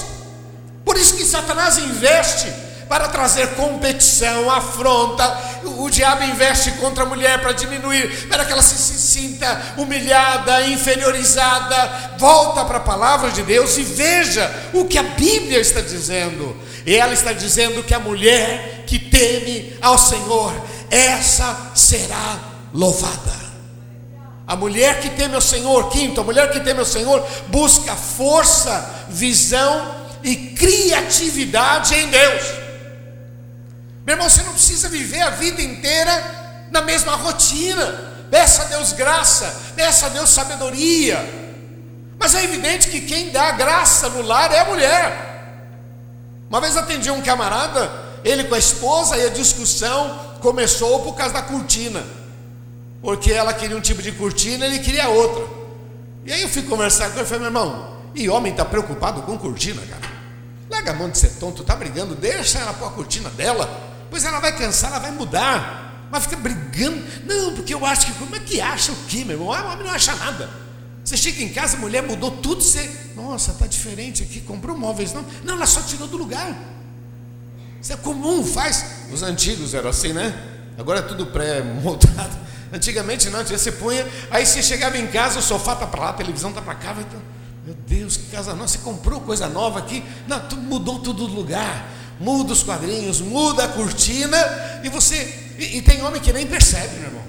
Por 0.84 0.96
isso 0.96 1.14
que 1.14 1.24
Satanás 1.24 1.78
investe 1.78 2.52
para 2.88 3.08
trazer 3.08 3.48
competição, 3.54 4.50
afronta. 4.50 5.58
O, 5.64 5.90
diabo 5.90 6.24
investe 6.24 6.72
contra 6.72 7.04
a 7.04 7.06
mulher 7.06 7.40
para 7.40 7.52
diminuir, 7.52 8.28
para 8.28 8.44
que 8.44 8.52
ela 8.52 8.62
se, 8.62 8.76
se 8.76 8.98
sinta 8.98 9.74
humilhada, 9.76 10.66
inferiorizada. 10.66 12.16
Volta 12.18 12.64
para 12.64 12.78
a 12.78 12.80
palavra 12.80 13.30
de 13.30 13.42
Deus 13.42 13.76
e 13.76 13.82
veja 13.82 14.50
o 14.72 14.84
que 14.86 14.98
a 14.98 15.02
Bíblia 15.02 15.60
está 15.60 15.80
dizendo. 15.80 16.56
E 16.86 16.94
ela 16.96 17.12
está 17.12 17.32
dizendo 17.32 17.82
que 17.82 17.94
a 17.94 17.98
mulher 17.98 18.84
que 18.86 18.98
teme 18.98 19.76
ao 19.82 19.98
Senhor, 19.98 20.52
essa 20.90 21.72
será 21.74 22.38
louvada. 22.72 23.48
A 24.46 24.56
mulher 24.56 25.00
que 25.00 25.10
teme 25.10 25.34
ao 25.34 25.42
Senhor, 25.42 25.90
quinto, 25.90 26.22
a 26.22 26.24
mulher 26.24 26.50
que 26.50 26.60
teme 26.60 26.80
ao 26.80 26.86
Senhor 26.86 27.22
busca 27.48 27.94
força, 27.94 29.06
visão 29.10 29.94
e 30.24 30.34
criatividade 30.34 31.94
em 31.94 32.06
Deus. 32.08 32.67
Meu 34.08 34.14
irmão, 34.14 34.30
você 34.30 34.42
não 34.42 34.54
precisa 34.54 34.88
viver 34.88 35.20
a 35.20 35.28
vida 35.28 35.60
inteira 35.60 36.66
na 36.70 36.80
mesma 36.80 37.14
rotina. 37.14 38.24
Peça 38.30 38.62
a 38.62 38.64
Deus 38.64 38.94
graça, 38.94 39.54
peça 39.76 40.06
a 40.06 40.08
Deus 40.08 40.30
sabedoria. 40.30 41.18
Mas 42.18 42.34
é 42.34 42.42
evidente 42.42 42.88
que 42.88 43.02
quem 43.02 43.30
dá 43.30 43.50
graça 43.50 44.08
no 44.08 44.22
lar 44.22 44.50
é 44.50 44.60
a 44.60 44.64
mulher. 44.64 45.60
Uma 46.48 46.58
vez 46.58 46.74
atendi 46.74 47.10
um 47.10 47.20
camarada, 47.20 47.92
ele 48.24 48.44
com 48.44 48.54
a 48.54 48.58
esposa, 48.58 49.14
e 49.14 49.26
a 49.26 49.28
discussão 49.28 50.38
começou 50.40 51.02
por 51.02 51.12
causa 51.14 51.34
da 51.34 51.42
cortina. 51.42 52.02
Porque 53.02 53.30
ela 53.30 53.52
queria 53.52 53.76
um 53.76 53.80
tipo 53.82 54.00
de 54.00 54.12
cortina, 54.12 54.64
ele 54.64 54.78
queria 54.78 55.10
outra. 55.10 55.44
E 56.24 56.32
aí 56.32 56.40
eu 56.40 56.48
fui 56.48 56.62
conversar 56.62 57.10
com 57.10 57.16
ele 57.16 57.24
e 57.24 57.26
falei, 57.26 57.40
meu 57.40 57.48
irmão, 57.48 57.98
e 58.14 58.26
homem 58.30 58.52
está 58.52 58.64
preocupado 58.64 59.20
com 59.20 59.36
cortina, 59.36 59.82
cara? 59.82 60.10
Larga 60.70 60.92
a 60.92 60.94
mão 60.94 61.10
de 61.10 61.18
ser 61.18 61.32
tonto, 61.32 61.62
tá 61.62 61.76
brigando, 61.76 62.14
deixa 62.14 62.58
ela 62.58 62.72
pôr 62.72 62.86
a 62.86 62.90
cortina 62.90 63.28
dela. 63.28 63.86
Pois 64.10 64.24
ela 64.24 64.40
vai 64.40 64.56
cansar, 64.56 64.90
ela 64.90 64.98
vai 64.98 65.10
mudar. 65.10 66.08
Mas 66.10 66.24
fica 66.24 66.36
brigando. 66.36 67.02
Não, 67.26 67.54
porque 67.54 67.74
eu 67.74 67.84
acho 67.84 68.06
que. 68.06 68.12
Como 68.14 68.34
é 68.34 68.40
que 68.40 68.60
acha 68.60 68.92
o 68.92 68.96
quê, 69.08 69.24
meu 69.24 69.36
irmão? 69.36 69.52
Ah, 69.52 69.64
o 69.64 69.72
homem 69.72 69.86
não 69.86 69.92
acha 69.92 70.14
nada. 70.14 70.48
Você 71.04 71.16
chega 71.16 71.42
em 71.42 71.48
casa, 71.48 71.76
a 71.76 71.80
mulher 71.80 72.02
mudou 72.02 72.30
tudo, 72.30 72.62
você. 72.62 72.90
Nossa, 73.14 73.52
está 73.52 73.66
diferente 73.66 74.22
aqui, 74.22 74.40
comprou 74.40 74.76
móveis, 74.76 75.12
não. 75.12 75.24
Não, 75.44 75.54
ela 75.54 75.66
só 75.66 75.80
tirou 75.82 76.06
do 76.06 76.16
lugar. 76.16 76.54
Isso 77.80 77.92
é 77.92 77.96
comum, 77.96 78.44
faz. 78.44 78.84
Os 79.12 79.22
antigos 79.22 79.74
eram 79.74 79.90
assim, 79.90 80.12
né? 80.12 80.34
Agora 80.76 81.00
é 81.00 81.02
tudo 81.02 81.26
pré-montado. 81.26 82.48
Antigamente 82.72 83.30
não, 83.30 83.42
você 83.42 83.72
punha, 83.72 84.06
aí 84.30 84.44
você 84.44 84.62
chegava 84.62 84.98
em 84.98 85.06
casa, 85.06 85.38
o 85.38 85.42
sofá 85.42 85.72
está 85.72 85.86
para 85.86 86.02
lá, 86.02 86.10
a 86.10 86.12
televisão 86.12 86.50
está 86.50 86.60
para 86.60 86.74
cá, 86.74 86.92
vai 86.92 87.06
meu 87.64 87.74
Deus, 87.86 88.16
que 88.16 88.26
casa 88.26 88.52
nova, 88.52 88.68
você 88.68 88.78
comprou 88.78 89.20
coisa 89.20 89.48
nova 89.48 89.78
aqui? 89.78 90.02
Não, 90.26 90.40
tu 90.40 90.56
mudou 90.56 90.98
tudo 90.98 91.26
do 91.26 91.34
lugar 91.34 91.86
muda 92.20 92.52
os 92.52 92.62
quadrinhos, 92.62 93.20
muda 93.20 93.64
a 93.64 93.68
cortina, 93.68 94.38
e 94.82 94.88
você. 94.88 95.16
E, 95.58 95.78
e, 95.78 95.82
tem 95.82 96.02
homem 96.04 96.20
que 96.20 96.32
nem 96.32 96.46
percebe, 96.46 96.96
meu 96.96 97.08
irmão. 97.08 97.22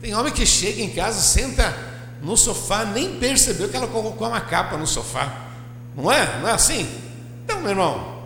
Tem 0.00 0.14
homem 0.14 0.32
que 0.32 0.44
chega 0.46 0.82
em 0.82 0.90
casa, 0.90 1.20
senta 1.20 1.76
no 2.22 2.36
sofá, 2.36 2.84
nem 2.84 3.18
percebeu 3.18 3.68
que 3.68 3.76
ela 3.76 3.86
colocou 3.86 4.28
uma 4.28 4.40
capa 4.40 4.76
no 4.76 4.86
sofá. 4.86 5.46
Não 5.96 6.10
é? 6.10 6.40
Não 6.40 6.48
é 6.48 6.52
assim? 6.52 6.88
Então, 7.44 7.60
meu 7.60 7.70
irmão. 7.70 8.16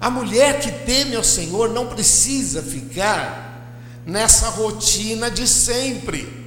A 0.00 0.10
mulher 0.10 0.60
que 0.60 0.70
teme 0.70 1.16
ao 1.16 1.24
Senhor 1.24 1.70
não 1.70 1.86
precisa 1.86 2.62
ficar 2.62 3.72
nessa 4.04 4.50
rotina 4.50 5.30
de 5.30 5.48
sempre. 5.48 6.44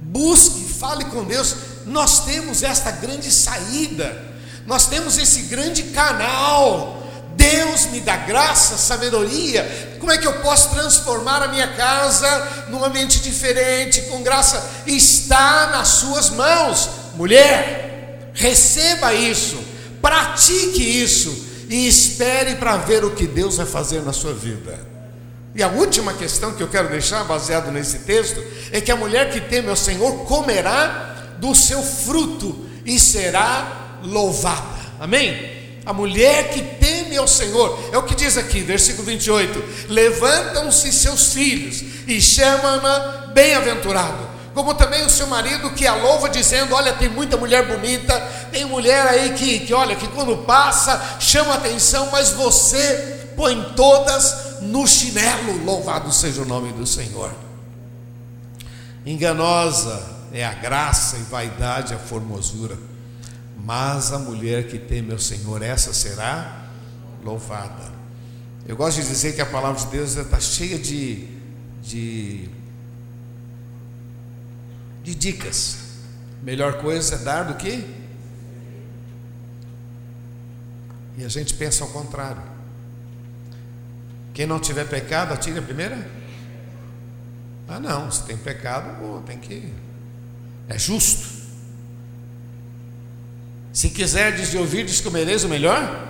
Busque, 0.00 0.64
fale 0.64 1.04
com 1.06 1.24
Deus. 1.24 1.54
Nós 1.84 2.24
temos 2.24 2.62
esta 2.62 2.90
grande 2.90 3.30
saída 3.30 4.28
nós 4.68 4.86
temos 4.86 5.18
esse 5.18 5.42
grande 5.42 5.82
canal 5.82 6.98
Deus 7.38 7.86
me 7.86 8.00
dá 8.00 8.16
graça, 8.16 8.76
sabedoria. 8.76 9.96
Como 10.00 10.10
é 10.10 10.18
que 10.18 10.26
eu 10.26 10.40
posso 10.40 10.70
transformar 10.70 11.40
a 11.40 11.48
minha 11.48 11.68
casa 11.68 12.66
num 12.68 12.84
ambiente 12.84 13.20
diferente, 13.20 14.02
com 14.02 14.24
graça? 14.24 14.68
Está 14.84 15.68
nas 15.68 15.88
suas 15.88 16.30
mãos, 16.30 16.90
mulher. 17.14 18.32
Receba 18.34 19.14
isso, 19.14 19.56
pratique 20.02 20.82
isso 20.82 21.46
e 21.68 21.86
espere 21.86 22.56
para 22.56 22.76
ver 22.78 23.04
o 23.04 23.12
que 23.12 23.26
Deus 23.26 23.56
vai 23.56 23.66
fazer 23.66 24.02
na 24.02 24.12
sua 24.12 24.34
vida. 24.34 24.78
E 25.54 25.62
a 25.62 25.68
última 25.68 26.12
questão 26.12 26.52
que 26.52 26.62
eu 26.62 26.68
quero 26.68 26.88
deixar, 26.88 27.24
baseado 27.24 27.70
nesse 27.70 28.00
texto, 28.00 28.42
é 28.72 28.80
que 28.80 28.90
a 28.90 28.96
mulher 28.96 29.30
que 29.30 29.40
teme 29.40 29.70
ao 29.70 29.76
Senhor 29.76 30.24
comerá 30.24 31.36
do 31.38 31.54
seu 31.54 31.82
fruto 31.82 32.66
e 32.84 32.98
será 32.98 33.87
louvada. 34.02 34.78
Amém? 35.00 35.58
A 35.84 35.92
mulher 35.92 36.50
que 36.50 36.60
teme 36.62 37.16
ao 37.16 37.26
Senhor, 37.26 37.78
é 37.92 37.98
o 37.98 38.02
que 38.02 38.14
diz 38.14 38.36
aqui, 38.36 38.60
versículo 38.60 39.06
28: 39.06 39.88
Levantam-se 39.88 40.92
seus 40.92 41.32
filhos 41.32 41.82
e 42.06 42.20
chamam-na 42.20 43.30
bem-aventurado 43.32 44.38
como 44.58 44.74
também 44.74 45.04
o 45.06 45.10
seu 45.10 45.28
marido 45.28 45.70
que 45.70 45.86
a 45.86 45.94
louva 45.94 46.28
dizendo: 46.28 46.74
Olha, 46.74 46.92
tem 46.92 47.08
muita 47.08 47.36
mulher 47.36 47.64
bonita, 47.68 48.18
tem 48.50 48.64
mulher 48.64 49.06
aí 49.06 49.32
que, 49.34 49.60
que 49.60 49.72
olha, 49.72 49.94
que 49.94 50.08
quando 50.08 50.36
passa 50.38 51.00
chama 51.20 51.54
atenção, 51.54 52.08
mas 52.10 52.30
você 52.30 53.30
põe 53.36 53.72
todas 53.76 54.60
no 54.62 54.84
chinelo. 54.84 55.64
Louvado 55.64 56.12
seja 56.12 56.42
o 56.42 56.44
nome 56.44 56.72
do 56.72 56.84
Senhor. 56.84 57.32
Enganosa 59.06 60.02
é 60.32 60.44
a 60.44 60.54
graça 60.54 61.18
e 61.18 61.22
vaidade 61.22 61.94
a 61.94 61.98
formosura, 61.98 62.76
mas 63.68 64.12
a 64.14 64.18
mulher 64.18 64.66
que 64.66 64.78
teme 64.78 65.12
ao 65.12 65.18
Senhor, 65.18 65.60
essa 65.60 65.92
será 65.92 66.70
louvada. 67.22 67.92
Eu 68.66 68.74
gosto 68.74 69.02
de 69.02 69.06
dizer 69.06 69.34
que 69.34 69.42
a 69.42 69.46
palavra 69.46 69.78
de 69.78 69.88
Deus 69.88 70.16
está 70.16 70.40
cheia 70.40 70.78
de, 70.78 71.28
de 71.82 72.48
de 75.04 75.14
dicas. 75.14 75.80
Melhor 76.42 76.80
coisa 76.80 77.16
é 77.16 77.18
dar 77.18 77.42
do 77.42 77.56
que? 77.56 77.86
E 81.18 81.24
a 81.26 81.28
gente 81.28 81.52
pensa 81.52 81.84
ao 81.84 81.90
contrário. 81.90 82.42
Quem 84.32 84.46
não 84.46 84.58
tiver 84.58 84.88
pecado, 84.88 85.34
atire 85.34 85.58
a 85.58 85.62
primeira? 85.62 86.10
Ah, 87.68 87.78
não, 87.78 88.10
se 88.10 88.22
tem 88.22 88.36
pecado, 88.38 88.98
pô, 88.98 89.20
tem 89.26 89.36
que. 89.36 89.70
É 90.70 90.78
justo. 90.78 91.37
Se 93.78 93.90
quiserdes 93.90 94.50
de 94.50 94.58
ouvir, 94.58 94.88
comereis 95.04 95.44
o 95.44 95.48
melhor? 95.48 96.08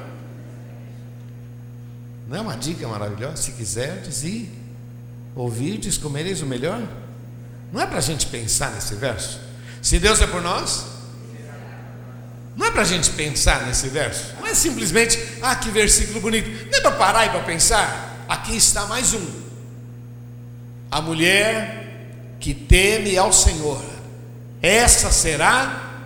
Não 2.26 2.38
é 2.38 2.40
uma 2.40 2.56
dica 2.56 2.88
maravilhosa? 2.88 3.36
Se 3.36 3.52
quiserdes 3.52 4.24
e 4.24 4.48
ouvirdes, 5.36 5.98
comereis 5.98 6.40
o 6.40 6.46
melhor? 6.46 6.80
Não 7.70 7.78
é 7.78 7.84
para 7.84 7.98
a 7.98 8.00
gente 8.00 8.24
pensar 8.28 8.70
nesse 8.70 8.94
verso? 8.94 9.38
Se 9.82 9.98
Deus 9.98 10.18
é 10.22 10.26
por 10.26 10.40
nós, 10.40 10.86
não 12.56 12.68
é 12.68 12.70
para 12.70 12.80
a 12.80 12.86
gente 12.86 13.10
pensar 13.10 13.66
nesse 13.66 13.88
verso. 13.90 14.32
Não 14.40 14.46
é 14.46 14.54
simplesmente, 14.54 15.18
ah, 15.42 15.54
que 15.54 15.70
versículo 15.70 16.22
bonito. 16.22 16.48
Não 16.70 16.78
é 16.78 16.80
para 16.80 16.92
parar 16.92 17.26
e 17.26 17.28
para 17.28 17.42
pensar. 17.42 18.24
Aqui 18.26 18.56
está 18.56 18.86
mais 18.86 19.12
um. 19.12 19.30
A 20.90 21.02
mulher 21.02 22.06
que 22.40 22.54
teme 22.54 23.18
ao 23.18 23.30
Senhor, 23.30 23.84
essa 24.62 25.10
será 25.10 26.00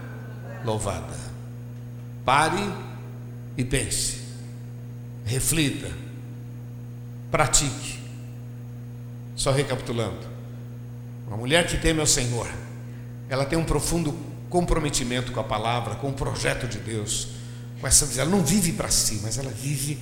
louvada. 0.65 1.22
Pare 2.25 2.63
e 3.57 3.65
pense, 3.65 4.19
reflita, 5.25 5.91
pratique. 7.31 8.01
Só 9.35 9.51
recapitulando. 9.51 10.31
Uma 11.27 11.37
mulher 11.37 11.67
que 11.67 11.77
teme 11.79 12.01
ao 12.01 12.07
Senhor, 12.07 12.49
ela 13.29 13.45
tem 13.45 13.59
um 13.59 13.65
profundo 13.65 14.15
comprometimento 14.49 15.33
com 15.33 15.41
a 15.41 15.45
palavra, 15.45 15.95
com 15.95 16.11
o 16.11 16.13
projeto 16.13 16.69
de 16.69 16.79
Deus. 16.79 17.29
Com 17.81 17.87
essa, 17.87 18.21
ela 18.21 18.31
não 18.31 18.45
vive 18.45 18.73
para 18.73 18.89
si, 18.89 19.21
mas 19.23 19.39
ela 19.39 19.51
vive 19.51 19.99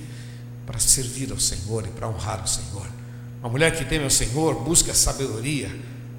para 0.65 0.77
servir 0.77 1.31
ao 1.31 1.39
Senhor 1.39 1.87
e 1.87 1.89
para 1.89 2.07
honrar 2.07 2.43
o 2.43 2.47
Senhor. 2.47 2.85
Uma 3.39 3.49
mulher 3.49 3.75
que 3.75 3.85
teme 3.85 4.03
ao 4.03 4.09
Senhor 4.09 4.61
busca 4.61 4.93
sabedoria 4.93 5.71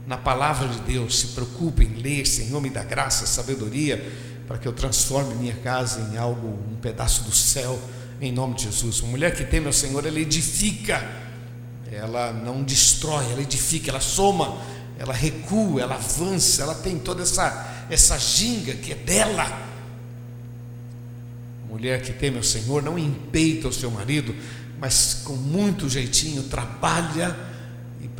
na 0.06 0.16
palavra 0.16 0.66
de 0.66 0.80
Deus, 0.80 1.20
se 1.20 1.28
preocupa 1.28 1.82
em 1.84 1.94
ler, 1.94 2.26
Senhor, 2.26 2.60
me 2.60 2.68
dá 2.68 2.82
graça, 2.82 3.26
sabedoria, 3.26 4.02
para 4.46 4.58
que 4.58 4.66
eu 4.66 4.72
transforme 4.72 5.34
minha 5.34 5.54
casa 5.54 6.00
em 6.12 6.16
algo, 6.16 6.58
um 6.70 6.76
pedaço 6.76 7.24
do 7.24 7.32
céu, 7.32 7.78
em 8.20 8.32
nome 8.32 8.54
de 8.54 8.64
Jesus. 8.64 9.00
Uma 9.00 9.12
mulher 9.12 9.34
que 9.34 9.44
teme 9.44 9.66
ao 9.66 9.72
Senhor, 9.72 10.04
ela 10.06 10.18
edifica, 10.18 11.02
ela 11.90 12.32
não 12.32 12.62
destrói, 12.62 13.30
ela 13.32 13.42
edifica, 13.42 13.90
ela 13.90 14.00
soma 14.00 14.56
ela 15.02 15.12
recua, 15.12 15.82
ela 15.82 15.96
avança, 15.96 16.62
ela 16.62 16.76
tem 16.76 16.96
toda 16.96 17.22
essa, 17.22 17.86
essa 17.90 18.16
ginga 18.18 18.72
que 18.74 18.92
é 18.92 18.94
dela. 18.94 19.70
Mulher 21.68 22.02
que 22.02 22.12
teme 22.12 22.38
o 22.38 22.44
Senhor 22.44 22.82
não 22.82 22.96
empeita 22.96 23.66
o 23.66 23.72
seu 23.72 23.90
marido, 23.90 24.32
mas 24.78 25.22
com 25.24 25.34
muito 25.34 25.88
jeitinho 25.88 26.44
trabalha 26.44 27.36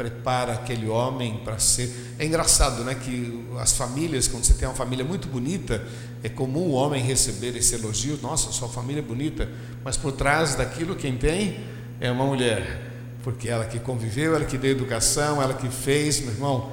prepara 0.03 0.53
aquele 0.53 0.89
homem 0.89 1.41
para 1.45 1.59
ser. 1.59 2.15
É 2.19 2.25
engraçado, 2.25 2.83
né? 2.85 2.95
Que 2.95 3.45
as 3.59 3.73
famílias, 3.73 4.27
quando 4.27 4.45
você 4.45 4.55
tem 4.55 4.67
uma 4.67 4.75
família 4.75 5.05
muito 5.05 5.29
bonita, 5.29 5.85
é 6.23 6.29
comum 6.29 6.69
o 6.69 6.73
homem 6.73 7.03
receber 7.03 7.57
esse 7.57 7.75
elogio: 7.75 8.19
nossa, 8.21 8.51
sua 8.51 8.69
família 8.69 9.01
é 9.01 9.05
bonita, 9.05 9.49
mas 9.85 9.97
por 9.97 10.13
trás 10.13 10.55
daquilo 10.55 10.97
quem 10.97 11.17
tem 11.17 11.61
é 12.01 12.11
uma 12.11 12.25
mulher 12.25 12.91
porque 13.23 13.49
ela 13.49 13.65
que 13.65 13.79
conviveu, 13.79 14.35
ela 14.35 14.45
que 14.45 14.59
deu 14.59 14.73
educação, 14.73 15.41
ela 15.41 15.55
que 15.55 15.69
fez, 15.69 16.21
meu 16.21 16.33
irmão, 16.33 16.73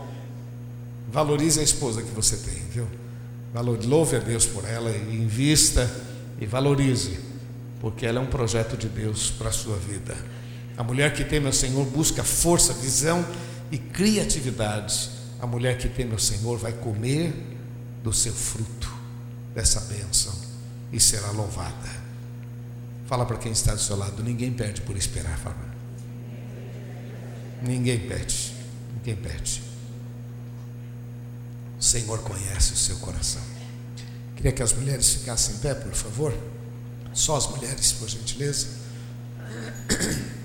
valorize 1.12 1.60
a 1.60 1.64
esposa 1.64 2.02
que 2.02 2.12
você 2.12 2.38
tem, 2.38 2.64
viu? 2.72 2.88
louve 3.86 4.16
a 4.16 4.20
Deus 4.20 4.46
por 4.46 4.64
ela 4.66 4.96
invista 4.96 5.90
e 6.40 6.46
valorize, 6.46 7.20
porque 7.80 8.06
ela 8.06 8.20
é 8.20 8.22
um 8.22 8.28
projeto 8.28 8.78
de 8.78 8.88
Deus 8.88 9.32
para 9.32 9.50
a 9.50 9.52
sua 9.52 9.76
vida. 9.78 10.16
A 10.80 10.84
mulher 10.84 11.14
que 11.14 11.26
teme 11.26 11.46
ao 11.46 11.52
Senhor 11.52 11.86
busca 11.88 12.24
força, 12.24 12.72
visão 12.72 13.26
e 13.70 13.78
criatividade. 13.78 15.10
A 15.42 15.46
mulher 15.46 15.78
que 15.78 15.90
teme 15.90 16.14
ao 16.14 16.20
Senhor 16.20 16.58
vai 16.58 16.72
comer 16.72 17.34
do 18.02 18.14
seu 18.14 18.34
fruto, 18.34 18.90
dessa 19.54 19.82
bênção, 19.82 20.34
e 20.90 20.98
será 20.98 21.32
louvada. 21.32 21.90
Fala 23.08 23.26
para 23.26 23.36
quem 23.36 23.52
está 23.52 23.76
do 23.76 23.82
seu 23.82 23.98
lado, 23.98 24.24
ninguém 24.24 24.54
perde 24.54 24.80
por 24.80 24.96
esperar, 24.96 25.38
fala. 25.40 25.70
Ninguém 27.62 28.00
pede, 28.00 28.56
ninguém 28.96 29.18
pede. 29.18 29.62
O 31.78 31.84
Senhor 31.84 32.20
conhece 32.20 32.72
o 32.72 32.78
seu 32.78 32.96
coração. 33.00 33.42
Queria 34.34 34.54
que 34.54 34.64
as 34.64 34.72
mulheres 34.72 35.10
ficassem 35.10 35.56
em 35.56 35.58
pé, 35.58 35.76
por 35.76 35.94
favor. 35.94 36.34
Só 37.14 37.36
as 37.36 37.48
mulheres, 37.50 37.92
por 37.92 38.08
gentileza. 38.08 38.68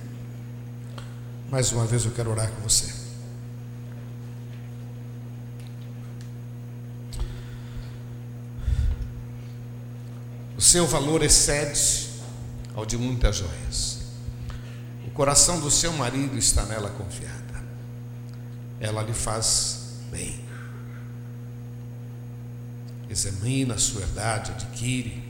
Mais 1.55 1.71
uma 1.71 1.87
vez 1.87 2.05
eu 2.05 2.11
quero 2.11 2.33
orar 2.33 2.51
com 2.51 2.63
você. 2.63 2.93
O 10.57 10.61
seu 10.61 10.85
valor 10.85 11.23
excede 11.23 12.11
ao 12.75 12.85
de 12.85 12.99
muitas 12.99 13.37
joias 13.37 13.95
coração 15.15 15.61
do 15.61 15.71
seu 15.71 15.93
marido 15.93 16.37
está 16.37 16.65
nela 16.65 16.91
confiada. 16.91 17.65
Ela 18.81 19.01
lhe 19.01 19.15
faz 19.15 20.01
bem. 20.11 20.45
Examina 23.09 23.75
a 23.75 23.79
sua 23.79 24.01
verdade, 24.01 24.51
adquire. 24.51 25.23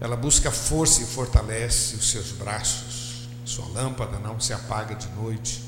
Ela 0.00 0.16
busca 0.16 0.50
força 0.50 1.02
e 1.02 1.06
fortalece 1.06 1.94
os 1.94 2.10
seus 2.10 2.32
braços. 2.32 3.07
Sua 3.48 3.66
lâmpada 3.68 4.18
não 4.18 4.38
se 4.38 4.52
apaga 4.52 4.94
de 4.94 5.08
noite. 5.12 5.64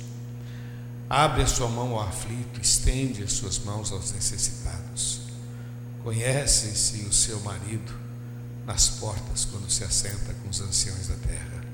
Abre 1.08 1.42
a 1.42 1.46
sua 1.46 1.66
mão 1.66 1.92
ao 1.92 2.06
aflito, 2.06 2.60
estende 2.60 3.22
as 3.22 3.32
suas 3.32 3.58
mãos 3.60 3.90
aos 3.90 4.12
necessitados. 4.12 5.22
Conhece-se 6.04 7.06
o 7.06 7.12
seu 7.12 7.40
marido 7.40 7.90
nas 8.66 8.86
portas 8.86 9.46
quando 9.46 9.70
se 9.70 9.82
assenta 9.82 10.34
com 10.42 10.50
os 10.50 10.60
anciões 10.60 11.08
da 11.08 11.14
terra. 11.26 11.64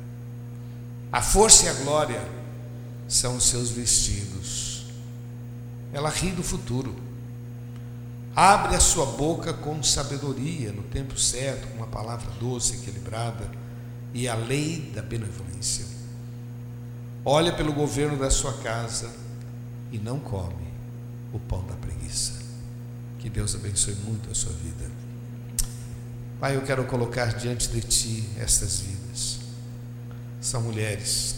A 1.11 1.21
força 1.21 1.65
e 1.65 1.69
a 1.71 1.73
glória 1.73 2.25
são 3.09 3.37
os 3.37 3.45
seus 3.49 3.71
vestidos. 3.71 4.87
Ela 5.93 6.09
ri 6.09 6.31
do 6.31 6.43
futuro. 6.45 6.95
Abre 8.35 8.77
a 8.77 8.81
sua 8.81 9.07
boca 9.07 9.53
com 9.53 9.83
sabedoria, 9.83 10.71
no 10.71 10.85
tempo 10.85 11.19
certo, 11.19 11.67
com 11.67 11.79
uma 11.79 11.89
palavra 11.89 12.31
doce, 12.39 12.77
equilibrada, 12.77 13.51
e 14.15 14.29
a 14.29 14.37
lei 14.37 14.93
da 14.95 15.03
benevolência. 15.03 15.96
Olha 17.29 17.53
pelo 17.53 17.73
governo 17.73 18.17
da 18.17 18.31
sua 18.31 18.53
casa 18.59 19.13
e 19.91 19.99
não 19.99 20.21
come 20.21 20.65
o 21.33 21.41
pão 21.41 21.61
da 21.67 21.75
preguiça. 21.75 22.35
Que 23.19 23.29
Deus 23.29 23.53
abençoe 23.57 23.97
muito 23.97 24.31
a 24.31 24.35
sua 24.35 24.53
vida. 24.53 24.89
Pai, 26.39 26.55
eu 26.55 26.63
quero 26.63 26.85
colocar 26.85 27.35
diante 27.35 27.69
de 27.69 27.81
Ti 27.81 28.31
estas 28.39 28.79
vidas. 28.79 29.41
São 30.41 30.63
mulheres, 30.63 31.35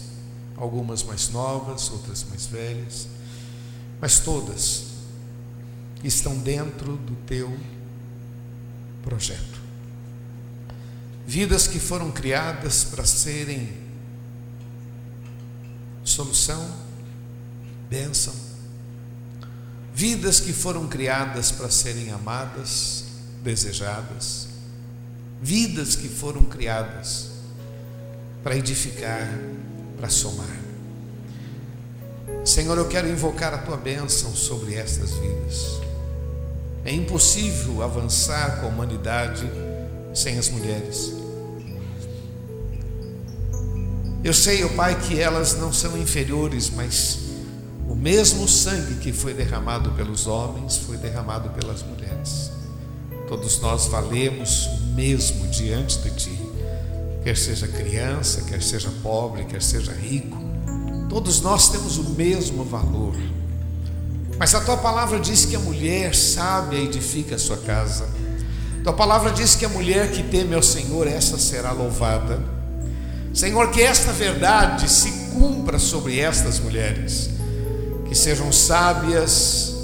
algumas 0.59 1.03
mais 1.03 1.31
novas, 1.31 1.91
outras 1.91 2.23
mais 2.25 2.45
velhas, 2.45 3.09
mas 3.99 4.21
todas 4.21 4.89
estão 6.05 6.37
dentro 6.37 6.99
do 6.99 7.17
Teu 7.27 7.59
projeto. 9.03 9.59
Vidas 11.27 11.67
que 11.67 11.81
foram 11.81 12.13
criadas 12.13 12.85
para 12.85 13.07
serem 13.07 13.88
solução, 16.09 16.67
bênção. 17.89 18.35
Vidas 19.95 20.41
que 20.41 20.53
foram 20.53 20.87
criadas 20.89 21.51
para 21.51 21.71
serem 21.71 22.11
amadas, 22.11 23.05
desejadas. 23.43 24.49
Vidas 25.41 25.97
que 25.97 26.09
foram 26.09 26.43
criadas 26.45 27.31
para 28.43 28.57
edificar, 28.57 29.29
para 29.97 30.09
somar. 30.09 30.59
Senhor, 32.45 32.79
eu 32.79 32.89
quero 32.89 33.09
invocar 33.09 33.53
a 33.53 33.59
tua 33.59 33.77
bênção 33.77 34.35
sobre 34.35 34.75
estas 34.75 35.11
vidas. 35.11 35.81
É 36.85 36.93
impossível 36.93 37.83
avançar 37.83 38.61
com 38.61 38.67
a 38.67 38.69
humanidade 38.69 39.49
sem 40.15 40.39
as 40.39 40.49
mulheres. 40.49 41.18
Eu 44.23 44.35
sei, 44.35 44.65
oh 44.65 44.71
Pai, 44.71 45.01
que 45.01 45.21
elas 45.21 45.57
não 45.57 45.73
são 45.73 45.97
inferiores, 45.97 46.71
mas 46.75 47.19
o 47.89 47.95
mesmo 47.95 48.49
sangue 48.49 48.97
que 48.97 49.13
foi 49.13 49.33
derramado 49.33 49.93
pelos 49.93 50.27
homens 50.27 50.77
foi 50.77 50.97
derramado 50.97 51.51
pelas 51.51 51.83
mulheres. 51.83 52.51
Todos 53.29 53.61
nós 53.61 53.87
valemos 53.87 54.67
o 54.67 54.95
mesmo 54.95 55.47
diante 55.49 55.99
de 55.99 56.11
Ti, 56.11 56.41
quer 57.23 57.37
seja 57.37 57.69
criança, 57.69 58.43
quer 58.43 58.61
seja 58.61 58.91
pobre, 59.03 59.45
quer 59.45 59.63
seja 59.63 59.93
rico, 59.93 60.37
todos 61.09 61.41
nós 61.41 61.69
temos 61.69 61.97
o 61.97 62.11
mesmo 62.11 62.65
valor. 62.65 63.15
Mas 64.37 64.55
a 64.55 64.61
tua 64.61 64.77
palavra 64.77 65.21
diz 65.21 65.45
que 65.45 65.55
a 65.55 65.61
mulher 65.61 66.15
sábia 66.15 66.79
edifica 66.79 67.37
a 67.37 67.39
sua 67.39 67.57
casa. 67.57 68.09
Tua 68.83 68.93
palavra 68.93 69.31
diz 69.31 69.55
que 69.55 69.65
a 69.65 69.69
mulher 69.69 70.11
que 70.11 70.23
teme 70.25 70.55
ao 70.55 70.63
Senhor, 70.63 71.07
essa 71.07 71.39
será 71.39 71.73
louvada. 71.73 72.58
Senhor, 73.33 73.71
que 73.71 73.83
esta 73.83 74.13
verdade 74.13 74.91
se 74.91 75.11
cumpra 75.33 75.79
sobre 75.79 76.19
estas 76.19 76.59
mulheres, 76.59 77.31
que 78.09 78.15
sejam 78.15 78.51
sábias, 78.51 79.75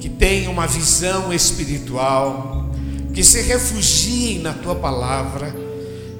que 0.00 0.08
tenham 0.08 0.52
uma 0.52 0.66
visão 0.66 1.32
espiritual, 1.32 2.70
que 3.12 3.22
se 3.22 3.42
refugiem 3.42 4.40
na 4.40 4.52
tua 4.52 4.74
palavra, 4.74 5.54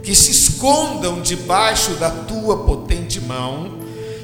que 0.02 0.14
se 0.14 0.30
escondam 0.30 1.22
debaixo 1.22 1.92
da 1.94 2.10
tua 2.10 2.64
potente 2.64 3.20
mão. 3.20 3.78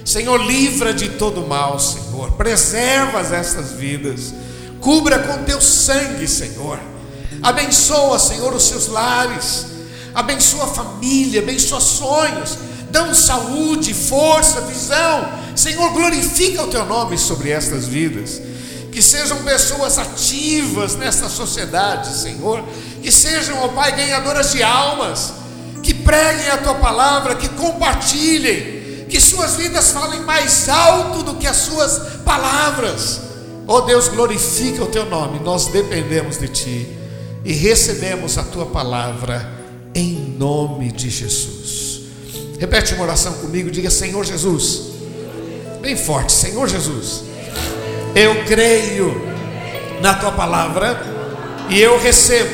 Senhor, 0.05 0.39
livra 0.45 0.93
de 0.93 1.11
todo 1.11 1.47
mal, 1.47 1.79
Senhor, 1.79 2.33
preserva 2.33 3.21
estas 3.35 3.73
vidas, 3.73 4.35
cubra 4.81 5.19
com 5.21 5.45
teu 5.45 5.61
sangue, 5.61 6.29
Senhor. 6.29 6.79
Abençoa, 7.43 8.19
Senhor, 8.19 8.53
os 8.53 8.65
seus 8.65 8.89
lares 8.89 9.70
abençoa 10.15 10.65
a 10.65 10.69
família, 10.69 11.41
abençoa 11.41 11.81
sonhos, 11.81 12.59
dão 12.91 13.15
saúde, 13.15 13.95
força, 13.95 14.61
visão. 14.63 15.29
Senhor, 15.55 15.93
glorifica 15.93 16.63
o 16.63 16.69
teu 16.69 16.85
nome 16.85 17.17
sobre 17.19 17.51
estas 17.51 17.87
vidas. 17.87 18.41
Que 18.91 19.01
sejam 19.01 19.39
pessoas 19.45 19.99
ativas 19.99 20.97
nesta 20.97 21.29
sociedade, 21.29 22.17
Senhor. 22.17 22.65
Que 23.03 23.13
sejam, 23.13 23.63
ó 23.63 23.69
Pai, 23.69 23.95
ganhadoras 23.95 24.53
de 24.53 24.63
almas. 24.63 25.33
Que 25.83 25.95
preguem 25.95 26.49
a 26.49 26.59
tua 26.59 26.75
palavra, 26.75 27.37
que 27.37 27.49
compartilhem. 27.51 29.07
Que 29.09 29.21
suas 29.21 29.57
vidas 29.57 29.91
falem 29.91 30.21
mais 30.23 30.69
alto 30.69 31.23
do 31.23 31.35
que 31.35 31.47
as 31.47 31.57
suas 31.57 31.99
palavras. 32.25 33.21
Ó 33.67 33.79
oh 33.79 33.81
Deus, 33.83 34.09
glorifica 34.09 34.83
o 34.83 34.89
teu 34.89 35.07
nome. 35.07 35.39
Nós 35.41 35.67
dependemos 35.67 36.39
de 36.39 36.49
ti 36.49 36.97
e 37.45 37.53
recebemos 37.53 38.37
a 38.37 38.43
tua 38.43 38.67
palavra 38.67 39.60
em 39.95 40.37
nome 40.39 40.93
de 40.93 41.11
Jesus. 41.11 42.01
Repete 42.59 42.95
uma 42.95 43.05
oração 43.05 43.35
comigo, 43.35 43.71
diga: 43.71 43.91
Senhor 43.91 44.25
Jesus, 44.25 44.83
bem 45.81 45.97
forte, 45.97 46.33
Senhor 46.33 46.69
Jesus, 46.69 47.25
eu 48.15 48.45
creio 48.45 49.29
na 50.01 50.15
tua 50.15 50.33
palavra 50.33 51.01
e 51.69 51.81
eu 51.81 52.01
recebo 52.01 52.51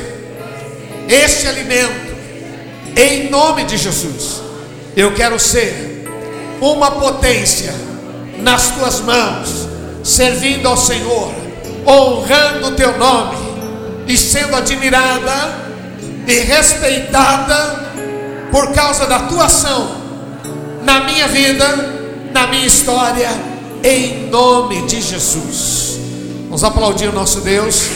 este 1.08 1.46
alimento 1.46 2.14
em 2.96 3.30
nome 3.30 3.64
de 3.64 3.76
Jesus. 3.76 4.40
Eu 4.96 5.12
quero 5.14 5.38
ser 5.38 6.06
uma 6.60 6.90
potência 6.92 7.74
nas 8.38 8.70
tuas 8.70 9.00
mãos, 9.00 9.68
servindo 10.02 10.66
ao 10.66 10.76
Senhor, 10.76 11.32
honrando 11.86 12.68
o 12.68 12.72
teu 12.72 12.96
nome 12.96 13.36
e 14.06 14.16
sendo 14.16 14.56
admirada 14.56 15.65
e 16.26 16.40
respeitada 16.40 17.86
por 18.50 18.72
causa 18.72 19.06
da 19.06 19.20
tua 19.20 19.44
ação 19.44 19.96
na 20.82 21.00
minha 21.00 21.28
vida, 21.28 21.66
na 22.32 22.46
minha 22.46 22.66
história, 22.66 23.28
em 23.82 24.28
nome 24.28 24.82
de 24.82 25.00
Jesus. 25.00 25.98
Vamos 26.44 26.64
aplaudir 26.64 27.08
o 27.08 27.12
nosso 27.12 27.40
Deus. 27.40 27.86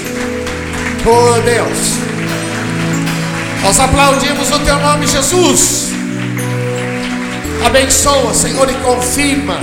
Oh 1.07 1.40
Deus, 1.40 1.79
nós 3.62 3.81
aplaudimos 3.81 4.51
o 4.51 4.59
teu 4.61 4.79
nome, 4.79 5.07
Jesus. 5.07 5.88
Abençoa, 7.64 8.33
Senhor, 8.35 8.69
e 8.71 8.75
confirma 8.75 9.59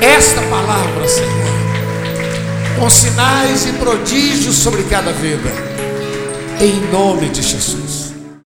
esta 0.00 0.40
palavra, 0.42 1.08
Senhor, 1.08 2.78
com 2.78 2.90
sinais 2.90 3.66
e 3.66 3.72
prodígios 3.72 4.56
sobre 4.56 4.82
cada 4.84 5.12
vida 5.12 5.69
em 6.60 6.78
nome 6.92 7.30
de 7.30 7.40
Jesus. 7.40 7.99